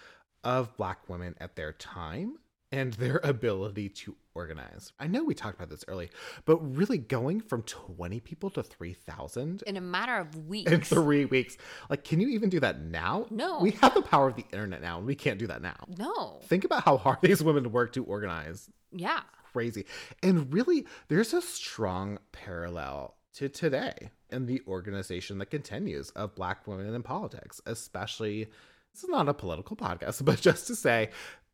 of 0.43 0.77
Black 0.77 1.09
women 1.09 1.35
at 1.41 1.57
their 1.57 1.73
time 1.73 2.39
and 2.75 2.93
their 2.95 3.21
ability 3.23 3.89
to 3.89 4.17
organize. 4.35 4.93
I 4.99 5.07
know 5.07 5.23
we 5.23 5.35
talked 5.35 5.55
about 5.57 5.71
this 5.71 5.85
early, 5.87 6.11
but 6.45 6.57
really 6.77 6.99
going 6.99 7.41
from 7.41 7.63
20 7.63 8.19
people 8.21 8.51
to 8.51 8.63
3,000 8.63 9.63
In 9.67 9.77
a 9.77 9.81
matter 9.81 10.17
of 10.17 10.47
weeks. 10.49 10.71
in 10.73 10.81
three 10.81 11.25
weeks, 11.25 11.57
like, 11.89 12.03
can 12.05 12.21
you 12.21 12.29
even 12.29 12.49
do 12.51 12.59
that 12.61 12.81
now? 12.81 13.27
No. 13.31 13.61
We 13.61 13.71
have 13.73 13.95
the 13.95 14.03
power 14.03 14.29
of 14.29 14.35
the 14.37 14.45
internet 14.53 14.83
now, 14.83 14.99
and 14.99 15.07
we 15.07 15.15
can't 15.15 15.39
do 15.39 15.47
that 15.47 15.63
now. 15.63 15.77
no. 15.97 16.41
Think 16.45 16.65
about 16.65 16.85
how 16.85 16.97
hard 16.97 17.19
these 17.23 17.43
women 17.43 17.71
work 17.71 17.93
to 17.93 18.05
organize. 18.05 18.69
Yeah. 18.93 19.21
Crazy. 19.53 19.87
And 20.23 20.53
really, 20.53 20.85
there's 21.09 21.33
a 21.33 21.41
strong 21.41 22.19
parallel 22.33 23.15
to 23.35 23.49
today 23.49 24.11
and 24.31 24.49
the 24.49 24.63
organization 24.67 25.39
that 25.39 25.47
continues 25.47 26.11
of 26.11 26.35
Black 26.35 26.67
women 26.67 26.93
in 26.93 27.03
politics, 27.05 27.61
especially. 27.67 28.49
This 28.93 29.03
is 29.03 29.11
not 29.11 29.29
a 29.29 29.35
political 29.35 29.77
podcast, 29.77 30.25
but 30.25 30.41
just 30.41 30.67
to 30.69 30.77
say 30.77 31.11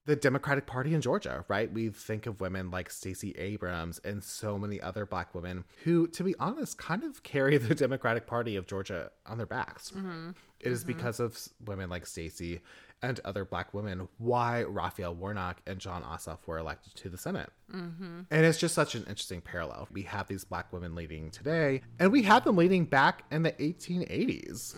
the 0.06 0.16
Democratic 0.16 0.66
Party 0.66 0.94
in 0.94 1.00
Georgia, 1.00 1.44
right? 1.48 1.72
We 1.72 1.90
think 1.90 2.26
of 2.26 2.40
women 2.40 2.70
like 2.70 2.90
Stacey 2.90 3.32
Abrams 3.32 3.98
and 4.00 4.22
so 4.24 4.58
many 4.58 4.80
other 4.80 5.04
Black 5.04 5.34
women 5.34 5.64
who, 5.84 6.06
to 6.08 6.24
be 6.24 6.34
honest, 6.38 6.78
kind 6.78 7.04
of 7.04 7.22
carry 7.22 7.56
the 7.58 7.74
Democratic 7.74 8.26
Party 8.26 8.56
of 8.56 8.66
Georgia 8.66 9.10
on 9.26 9.36
their 9.36 9.46
backs. 9.46 9.90
Mm-hmm. 9.90 10.30
It 10.60 10.72
is 10.72 10.80
mm-hmm. 10.80 10.88
because 10.88 11.20
of 11.20 11.38
women 11.64 11.90
like 11.90 12.06
Stacey 12.06 12.60
and 13.02 13.20
other 13.24 13.44
Black 13.44 13.72
women 13.72 14.08
why 14.18 14.62
Raphael 14.64 15.14
Warnock 15.14 15.62
and 15.66 15.78
Jon 15.78 16.02
Ossoff 16.02 16.38
were 16.46 16.58
elected 16.58 16.94
to 16.96 17.08
the 17.08 17.16
Senate. 17.16 17.50
Mm-hmm. 17.72 18.22
And 18.30 18.46
it's 18.46 18.58
just 18.58 18.74
such 18.74 18.94
an 18.94 19.02
interesting 19.02 19.40
parallel. 19.40 19.88
We 19.90 20.02
have 20.02 20.28
these 20.28 20.44
Black 20.44 20.72
women 20.72 20.94
leading 20.94 21.30
today, 21.30 21.82
and 21.98 22.12
we 22.12 22.22
had 22.22 22.44
them 22.44 22.56
leading 22.56 22.84
back 22.84 23.24
in 23.30 23.42
the 23.42 23.52
1880s. 23.52 24.74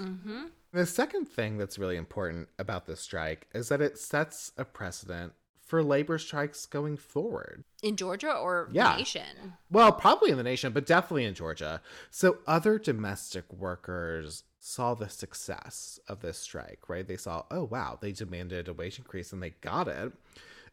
The 0.72 0.86
second 0.86 1.26
thing 1.26 1.58
that's 1.58 1.78
really 1.78 1.96
important 1.96 2.48
about 2.58 2.86
this 2.86 3.00
strike 3.00 3.46
is 3.52 3.68
that 3.68 3.82
it 3.82 3.98
sets 3.98 4.52
a 4.56 4.64
precedent 4.64 5.34
for 5.60 5.82
labor 5.82 6.18
strikes 6.18 6.64
going 6.64 6.96
forward. 6.96 7.64
In 7.82 7.96
Georgia 7.96 8.32
or 8.34 8.68
Yeah. 8.72 8.96
nation? 8.96 9.54
Well, 9.70 9.92
probably 9.92 10.30
in 10.30 10.38
the 10.38 10.42
nation, 10.42 10.72
but 10.72 10.86
definitely 10.86 11.24
in 11.24 11.34
Georgia. 11.34 11.82
So 12.10 12.38
other 12.46 12.78
domestic 12.78 13.50
workers 13.52 14.44
saw 14.58 14.94
the 14.94 15.08
success 15.08 16.00
of 16.08 16.20
this 16.20 16.38
strike, 16.38 16.88
right? 16.88 17.06
They 17.06 17.16
saw, 17.16 17.44
oh, 17.50 17.64
wow, 17.64 17.98
they 18.00 18.12
demanded 18.12 18.68
a 18.68 18.72
wage 18.72 18.98
increase 18.98 19.32
and 19.32 19.42
they 19.42 19.50
got 19.60 19.88
it. 19.88 20.12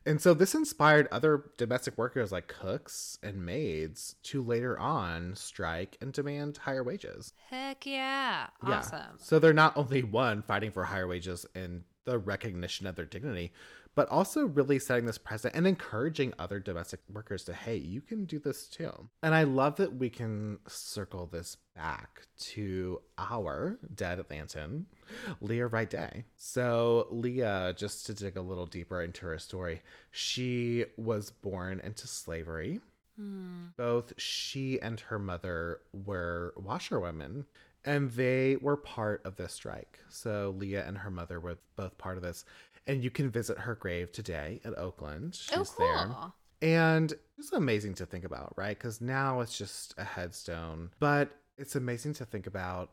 And 0.06 0.22
so 0.22 0.34
this 0.34 0.56
inspired 0.56 1.08
other 1.12 1.52
domestic 1.58 1.98
workers 1.98 2.32
like 2.32 2.48
cooks 2.48 3.20
and 3.22 3.46
maids 3.46 4.16
to 4.24 4.42
later 4.42 4.80
on 4.80 5.36
strike 5.36 5.98
and 6.02 6.14
demand 6.14 6.58
higher 6.58 6.84
wages. 6.84 7.34
Heck 7.50 7.86
yeah. 7.86 8.48
Yeah. 8.66 8.78
Awesome. 8.78 9.18
So 9.18 9.40
they're 9.40 9.54
not 9.54 9.76
only 9.78 10.04
one 10.04 10.42
fighting 10.42 10.72
for 10.72 10.86
higher 10.86 11.08
wages 11.08 11.46
and 11.54 11.84
the 12.06 12.18
recognition 12.18 12.88
of 12.88 12.96
their 12.96 13.06
dignity, 13.06 13.52
but 14.00 14.08
also 14.08 14.46
really 14.46 14.80
setting 14.80 15.06
this 15.06 15.18
precedent 15.18 15.58
and 15.58 15.68
encouraging 15.68 16.34
other 16.40 16.58
domestic 16.58 17.02
workers 17.12 17.44
to, 17.44 17.54
hey, 17.54 17.76
you 17.76 18.00
can 18.00 18.24
do 18.24 18.40
this 18.40 18.66
too. 18.66 19.10
And 19.22 19.36
I 19.36 19.44
love 19.44 19.76
that 19.76 19.98
we 19.98 20.10
can 20.10 20.60
circle 20.70 21.26
this 21.26 21.58
back 21.76 22.22
to 22.54 23.02
our 23.18 23.78
dead 23.94 24.20
Atlantan, 24.20 24.86
Leah 25.42 25.68
Wright 25.68 25.90
Day. 25.90 26.24
So, 26.38 27.08
Leah, 27.12 27.76
just 27.76 28.06
to 28.06 28.14
dig 28.14 28.38
a 28.38 28.42
little 28.42 28.68
deeper 28.68 29.02
into 29.02 29.26
her 29.26 29.38
story, 29.38 29.82
she 30.12 30.86
was 30.96 31.32
born 31.32 31.82
into 31.84 32.08
slavery. 32.08 32.80
Hmm. 33.18 33.66
Both 33.76 34.14
she 34.16 34.80
and 34.80 34.98
her 35.02 35.20
mother 35.20 35.82
were 35.92 36.54
washerwomen, 36.56 37.44
and 37.86 38.12
they 38.12 38.58
were 38.62 38.78
part 38.78 39.22
of 39.26 39.36
this 39.36 39.54
strike. 39.54 40.00
So 40.10 40.54
Leah 40.58 40.86
and 40.86 40.98
her 40.98 41.12
mother 41.12 41.40
were 41.40 41.58
both 41.76 41.98
part 41.98 42.18
of 42.18 42.24
this. 42.24 42.46
And 42.90 43.04
you 43.04 43.10
can 43.12 43.30
visit 43.30 43.60
her 43.60 43.76
grave 43.76 44.12
today 44.12 44.60
at 44.66 44.78
Oakland. 44.78 45.34
Oh, 45.54 45.60
She's 45.64 45.74
Oh, 45.78 45.84
there. 45.84 46.06
cool. 46.08 46.34
And 46.62 47.14
it's 47.38 47.54
amazing 47.54 47.94
to 47.96 48.06
think 48.06 48.26
about, 48.26 48.54
right? 48.58 48.78
Because 48.78 49.00
now 49.00 49.40
it's 49.42 49.58
just 49.58 49.94
a 49.98 50.04
headstone. 50.04 50.90
But 51.00 51.30
it's 51.58 51.76
amazing 51.76 52.14
to 52.16 52.26
think 52.26 52.48
about 52.48 52.92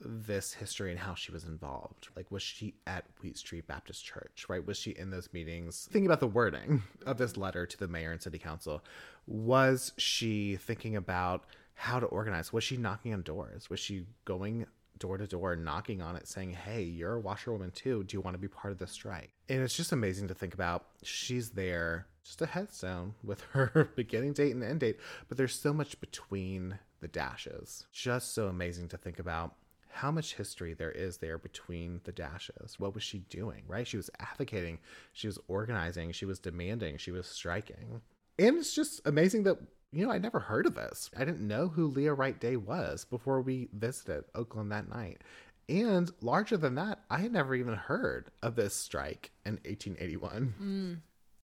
this 0.00 0.52
history 0.52 0.90
and 0.92 1.00
how 1.00 1.14
she 1.14 1.32
was 1.32 1.42
involved. 1.44 2.08
Like, 2.14 2.30
was 2.30 2.42
she 2.42 2.74
at 2.86 3.04
Wheat 3.22 3.36
Street 3.36 3.66
Baptist 3.66 4.04
Church, 4.04 4.46
right? 4.48 4.64
Was 4.64 4.78
she 4.78 4.90
in 4.92 5.10
those 5.10 5.28
meetings? 5.32 5.88
Thinking 5.90 6.06
about 6.06 6.20
the 6.20 6.28
wording 6.28 6.84
of 7.06 7.18
this 7.18 7.36
letter 7.36 7.66
to 7.66 7.76
the 7.78 7.88
mayor 7.88 8.12
and 8.12 8.22
city 8.22 8.38
council, 8.38 8.84
was 9.26 9.92
she 9.96 10.56
thinking 10.56 10.94
about 10.94 11.44
how 11.74 11.98
to 11.98 12.06
organize? 12.06 12.52
Was 12.52 12.62
she 12.64 12.76
knocking 12.76 13.12
on 13.12 13.22
doors? 13.22 13.68
Was 13.70 13.80
she 13.80 14.06
going 14.24 14.66
door 14.98 15.18
to 15.18 15.26
door, 15.26 15.56
knocking 15.56 16.02
on 16.02 16.16
it, 16.16 16.28
saying, 16.28 16.52
Hey, 16.52 16.82
you're 16.82 17.14
a 17.14 17.20
washerwoman 17.20 17.70
too. 17.70 18.04
Do 18.04 18.16
you 18.16 18.20
want 18.20 18.34
to 18.34 18.38
be 18.38 18.48
part 18.48 18.72
of 18.72 18.78
the 18.78 18.86
strike? 18.86 19.30
And 19.48 19.60
it's 19.60 19.76
just 19.76 19.92
amazing 19.92 20.28
to 20.28 20.34
think 20.34 20.54
about. 20.54 20.86
She's 21.02 21.50
there, 21.50 22.06
just 22.24 22.42
a 22.42 22.46
headstone 22.46 23.14
with 23.22 23.42
her 23.52 23.90
beginning 23.96 24.34
date 24.34 24.54
and 24.54 24.62
end 24.62 24.80
date, 24.80 24.98
but 25.28 25.38
there's 25.38 25.58
so 25.58 25.72
much 25.72 26.00
between 26.00 26.78
the 27.00 27.08
dashes. 27.08 27.86
Just 27.92 28.34
so 28.34 28.48
amazing 28.48 28.88
to 28.88 28.96
think 28.96 29.18
about 29.18 29.54
how 29.90 30.10
much 30.10 30.34
history 30.34 30.74
there 30.74 30.92
is 30.92 31.16
there 31.18 31.38
between 31.38 32.00
the 32.04 32.12
dashes. 32.12 32.78
What 32.78 32.94
was 32.94 33.02
she 33.02 33.18
doing, 33.30 33.64
right? 33.66 33.86
She 33.86 33.96
was 33.96 34.10
advocating, 34.20 34.78
she 35.12 35.26
was 35.26 35.38
organizing, 35.48 36.12
she 36.12 36.24
was 36.24 36.38
demanding, 36.38 36.98
she 36.98 37.10
was 37.10 37.26
striking. 37.26 38.02
And 38.38 38.58
it's 38.58 38.74
just 38.74 39.00
amazing 39.06 39.42
that, 39.44 39.58
you 39.92 40.06
know, 40.06 40.12
I 40.12 40.18
never 40.18 40.40
heard 40.40 40.66
of 40.66 40.74
this. 40.74 41.10
I 41.16 41.24
didn't 41.24 41.46
know 41.46 41.68
who 41.68 41.86
Leah 41.86 42.14
Wright 42.14 42.38
Day 42.38 42.56
was 42.56 43.04
before 43.04 43.40
we 43.40 43.68
visited 43.72 44.24
Oakland 44.34 44.70
that 44.72 44.88
night. 44.88 45.22
And 45.68 46.10
larger 46.20 46.56
than 46.56 46.74
that, 46.76 47.00
I 47.10 47.18
had 47.18 47.32
never 47.32 47.54
even 47.54 47.74
heard 47.74 48.30
of 48.42 48.54
this 48.54 48.74
strike 48.74 49.30
in 49.44 49.54
1881. 49.64 50.54
Hmm. 50.58 50.94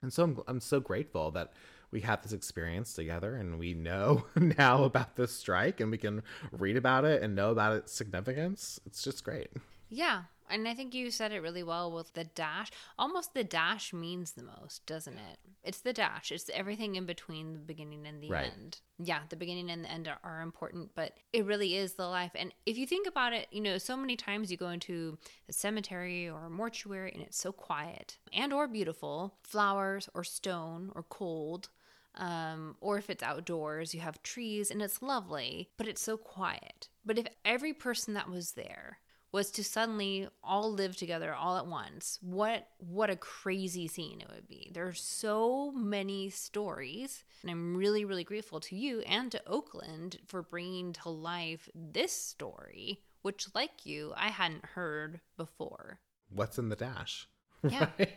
And 0.01 0.11
so 0.11 0.23
I'm, 0.23 0.39
I'm 0.47 0.59
so 0.59 0.79
grateful 0.79 1.31
that 1.31 1.53
we 1.91 2.01
had 2.01 2.23
this 2.23 2.33
experience 2.33 2.93
together 2.93 3.35
and 3.35 3.59
we 3.59 3.73
know 3.73 4.25
now 4.35 4.83
about 4.83 5.15
this 5.15 5.31
strike 5.31 5.79
and 5.79 5.91
we 5.91 5.97
can 5.97 6.23
read 6.51 6.75
about 6.75 7.05
it 7.05 7.21
and 7.21 7.35
know 7.35 7.51
about 7.51 7.75
its 7.75 7.93
significance. 7.93 8.79
It's 8.85 9.03
just 9.03 9.23
great. 9.23 9.49
Yeah. 9.89 10.23
And 10.53 10.67
I 10.67 10.75
think 10.75 10.93
you 10.93 11.09
said 11.09 11.31
it 11.31 11.41
really 11.41 11.63
well 11.63 11.91
with 11.91 12.13
the 12.13 12.25
dash. 12.25 12.69
Almost 12.99 13.33
the 13.33 13.43
dash 13.43 13.91
means 13.91 14.33
the 14.33 14.43
most, 14.43 14.85
doesn't 14.85 15.17
it? 15.17 15.39
It's 15.63 15.81
the 15.81 15.93
dash. 15.93 16.31
It's 16.31 16.49
everything 16.53 16.95
in 16.95 17.05
between 17.07 17.53
the 17.53 17.59
beginning 17.59 18.05
and 18.05 18.21
the 18.21 18.29
Right. 18.29 18.51
end. 18.53 18.81
Yeah, 18.99 19.21
the 19.29 19.35
beginning 19.35 19.71
and 19.71 19.83
the 19.83 19.89
end 19.89 20.07
are, 20.07 20.19
are 20.23 20.41
important, 20.41 20.91
but 20.93 21.17
it 21.31 21.45
really 21.45 21.75
is 21.75 21.93
the 21.93 22.05
life. 22.05 22.31
And 22.35 22.53
if 22.67 22.77
you 22.77 22.85
think 22.85 23.07
about 23.07 23.33
it, 23.33 23.47
you 23.51 23.61
know, 23.61 23.79
so 23.79 23.97
many 23.97 24.15
times 24.15 24.51
you 24.51 24.57
go 24.57 24.69
into 24.69 25.17
a 25.49 25.53
cemetery 25.53 26.29
or 26.29 26.45
a 26.45 26.49
mortuary 26.51 27.11
and 27.13 27.23
it's 27.23 27.37
so 27.37 27.51
quiet 27.51 28.19
and 28.31 28.53
or 28.53 28.67
beautiful, 28.67 29.39
flowers 29.43 30.07
or 30.13 30.23
stone 30.23 30.91
or 30.93 31.01
cold. 31.03 31.69
Um, 32.15 32.75
or 32.79 32.99
if 32.99 33.09
it's 33.09 33.23
outdoors, 33.23 33.95
you 33.95 34.01
have 34.01 34.21
trees 34.21 34.69
and 34.69 34.83
it's 34.83 35.01
lovely, 35.01 35.71
but 35.77 35.87
it's 35.87 36.01
so 36.01 36.15
quiet. 36.15 36.89
But 37.03 37.17
if 37.17 37.25
every 37.43 37.73
person 37.73 38.13
that 38.13 38.29
was 38.29 38.51
there 38.51 38.99
was 39.33 39.49
to 39.51 39.63
suddenly 39.63 40.29
all 40.43 40.71
live 40.71 40.95
together 40.95 41.33
all 41.33 41.57
at 41.57 41.67
once, 41.67 42.19
what 42.21 42.67
what 42.77 43.09
a 43.09 43.15
crazy 43.17 43.87
scene 43.87 44.21
it 44.21 44.29
would 44.33 44.47
be. 44.47 44.71
There's 44.73 45.01
so 45.01 45.71
many 45.71 46.29
stories, 46.29 47.25
and 47.41 47.51
I'm 47.51 47.75
really 47.75 48.05
really 48.05 48.23
grateful 48.23 48.61
to 48.61 48.75
you 48.77 49.01
and 49.01 49.29
to 49.33 49.41
Oakland 49.45 50.19
for 50.27 50.43
bringing 50.43 50.93
to 50.93 51.09
life 51.09 51.67
this 51.75 52.13
story, 52.13 53.01
which 53.23 53.47
like 53.53 53.85
you, 53.85 54.13
I 54.15 54.29
hadn't 54.29 54.65
heard 54.65 55.19
before. 55.35 55.99
What's 56.29 56.57
in 56.57 56.69
the 56.69 56.75
dash? 56.75 57.27
Yeah. 57.67 57.87
right, 57.99 58.09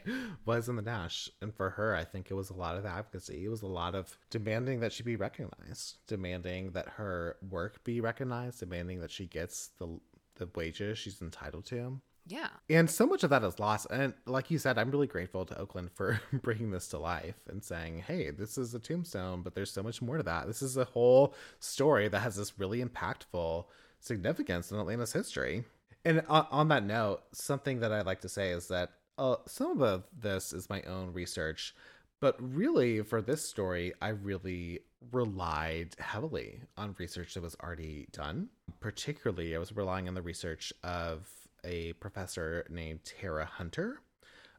was 0.44 0.68
in 0.68 0.76
the 0.76 0.82
dash 0.82 1.30
And 1.40 1.54
for 1.54 1.70
her, 1.70 1.94
I 1.94 2.04
think 2.04 2.30
it 2.30 2.34
was 2.34 2.50
a 2.50 2.54
lot 2.54 2.76
of 2.76 2.84
advocacy. 2.84 3.44
It 3.44 3.48
was 3.48 3.62
a 3.62 3.68
lot 3.68 3.94
of 3.94 4.18
demanding 4.28 4.80
that 4.80 4.92
she 4.92 5.02
be 5.04 5.16
recognized, 5.16 5.98
demanding 6.08 6.72
that 6.72 6.88
her 6.96 7.36
work 7.48 7.84
be 7.84 8.00
recognized, 8.00 8.60
demanding 8.60 9.00
that 9.00 9.10
she 9.12 9.26
gets 9.26 9.68
the 9.78 10.00
the 10.36 10.48
wages 10.54 10.98
she's 10.98 11.20
entitled 11.20 11.64
to. 11.66 12.00
Yeah. 12.28 12.48
And 12.68 12.90
so 12.90 13.06
much 13.06 13.22
of 13.22 13.30
that 13.30 13.44
is 13.44 13.60
lost. 13.60 13.86
And 13.90 14.12
like 14.26 14.50
you 14.50 14.58
said, 14.58 14.78
I'm 14.78 14.90
really 14.90 15.06
grateful 15.06 15.46
to 15.46 15.58
Oakland 15.58 15.90
for 15.94 16.20
bringing 16.32 16.72
this 16.72 16.88
to 16.88 16.98
life 16.98 17.36
and 17.48 17.62
saying, 17.62 18.02
hey, 18.06 18.30
this 18.30 18.58
is 18.58 18.74
a 18.74 18.80
tombstone, 18.80 19.42
but 19.42 19.54
there's 19.54 19.70
so 19.70 19.82
much 19.82 20.02
more 20.02 20.16
to 20.16 20.22
that. 20.24 20.46
This 20.48 20.60
is 20.60 20.76
a 20.76 20.84
whole 20.84 21.34
story 21.60 22.08
that 22.08 22.20
has 22.20 22.36
this 22.36 22.58
really 22.58 22.82
impactful 22.82 23.66
significance 24.00 24.72
in 24.72 24.78
Atlanta's 24.78 25.12
history. 25.12 25.64
And 26.04 26.22
on, 26.28 26.46
on 26.50 26.68
that 26.68 26.84
note, 26.84 27.22
something 27.32 27.80
that 27.80 27.92
I'd 27.92 28.06
like 28.06 28.22
to 28.22 28.28
say 28.28 28.50
is 28.50 28.68
that 28.68 28.90
uh, 29.18 29.36
some 29.46 29.80
of 29.80 30.04
this 30.16 30.52
is 30.52 30.68
my 30.68 30.82
own 30.82 31.12
research, 31.12 31.74
but 32.20 32.36
really 32.38 33.02
for 33.02 33.22
this 33.22 33.42
story, 33.42 33.92
I 34.02 34.08
really 34.08 34.80
relied 35.12 35.94
heavily 35.98 36.60
on 36.76 36.94
research 36.98 37.34
that 37.34 37.42
was 37.42 37.56
already 37.62 38.06
done. 38.12 38.48
Particularly, 38.80 39.54
I 39.54 39.58
was 39.58 39.74
relying 39.74 40.08
on 40.08 40.14
the 40.14 40.22
research 40.22 40.72
of 40.82 41.28
a 41.64 41.92
professor 41.94 42.66
named 42.70 43.00
Tera 43.04 43.44
Hunter. 43.44 44.00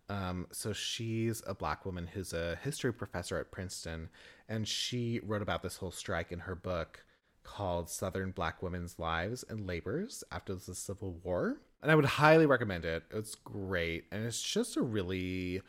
Um, 0.10 0.48
so 0.52 0.74
she's 0.74 1.44
a 1.46 1.54
black 1.54 1.86
woman 1.86 2.08
who's 2.08 2.34
a 2.34 2.58
history 2.64 2.94
professor 2.94 3.38
at 3.38 3.52
Princeton, 3.52 4.10
and 4.48 4.68
she 4.68 5.20
wrote 5.24 5.42
about 5.42 5.64
this 5.64 5.78
whole 5.78 5.92
strike 5.92 6.32
in 6.32 6.40
her 6.40 6.56
book 6.56 7.04
called 7.44 7.90
Southern 7.90 8.32
Black 8.32 8.62
Women's 8.62 9.00
Lives 9.00 9.44
and 9.50 9.66
Labors 9.66 10.24
After 10.32 10.54
the 10.56 10.76
Civil 10.76 11.14
War. 11.24 11.58
And 11.82 11.92
I 11.92 11.96
would 11.96 12.06
highly 12.06 12.46
recommend 12.46 12.86
it. 12.86 13.04
It's 13.12 13.36
great. 13.36 14.06
And 14.12 14.26
it's 14.26 14.42
just 14.42 14.78
a 14.78 14.82
really 14.82 15.62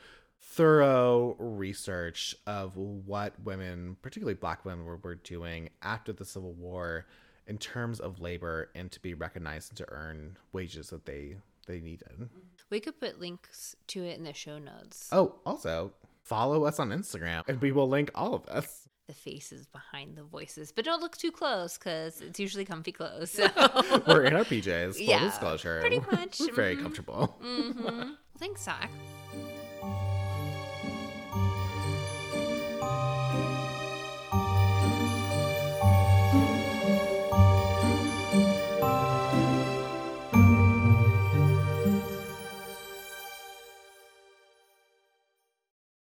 thorough 0.51 1.37
research 1.39 2.35
of 2.47 2.77
what 2.77 3.35
women, 3.45 3.97
particularly 4.03 4.35
black 4.35 4.65
women, 4.65 4.85
were, 4.85 4.97
were 4.97 5.15
doing 5.15 5.69
after 5.83 6.13
the 6.13 6.25
Civil 6.25 6.53
War 6.55 7.07
in 7.47 7.59
terms 7.59 8.01
of 8.01 8.21
labor 8.21 8.71
and 8.75 8.91
to 8.93 9.01
be 9.01 9.15
recognized 9.15 9.71
and 9.71 9.79
to 9.79 9.87
earn 9.91 10.37
wages 10.53 10.91
that 10.91 11.07
they 11.07 11.37
they 11.67 11.81
needed. 11.81 12.29
We 12.71 12.81
could 12.81 12.99
put 12.99 13.21
links 13.21 13.77
to 13.89 14.03
it 14.05 14.17
in 14.17 14.25
the 14.25 14.33
show 14.33 14.59
notes. 14.59 15.09
Oh, 15.13 15.35
also 15.45 15.93
follow 16.23 16.65
us 16.65 16.79
on 16.79 16.91
Instagram 16.91 17.43
and 17.47 17.61
we 17.61 17.73
will 17.73 17.89
link 17.89 18.11
all 18.15 18.35
of 18.35 18.47
us. 18.49 18.89
The 19.07 19.15
faces 19.15 19.67
behind 19.67 20.17
the 20.17 20.23
voices, 20.25 20.73
but 20.73 20.85
don't 20.85 21.01
look 21.01 21.17
too 21.17 21.31
close 21.33 21.77
because 21.79 22.21
it's 22.23 22.39
usually 22.41 22.65
comfy 22.65 22.93
clothes. 22.93 23.31
So. 23.31 23.49
We're 24.07 24.25
in 24.25 24.35
our 24.35 24.45
PJs, 24.53 24.97
full 24.97 25.05
Yeah, 25.07 25.25
disclosure. 25.25 25.81
pretty 25.81 26.01
much. 26.01 26.41
We're 26.41 26.53
very 26.55 26.77
Mhm. 26.77 26.83
comfortable. 26.83 27.27
hmm 27.41 28.11
Thanks, 28.39 28.63
Zach. 28.63 28.91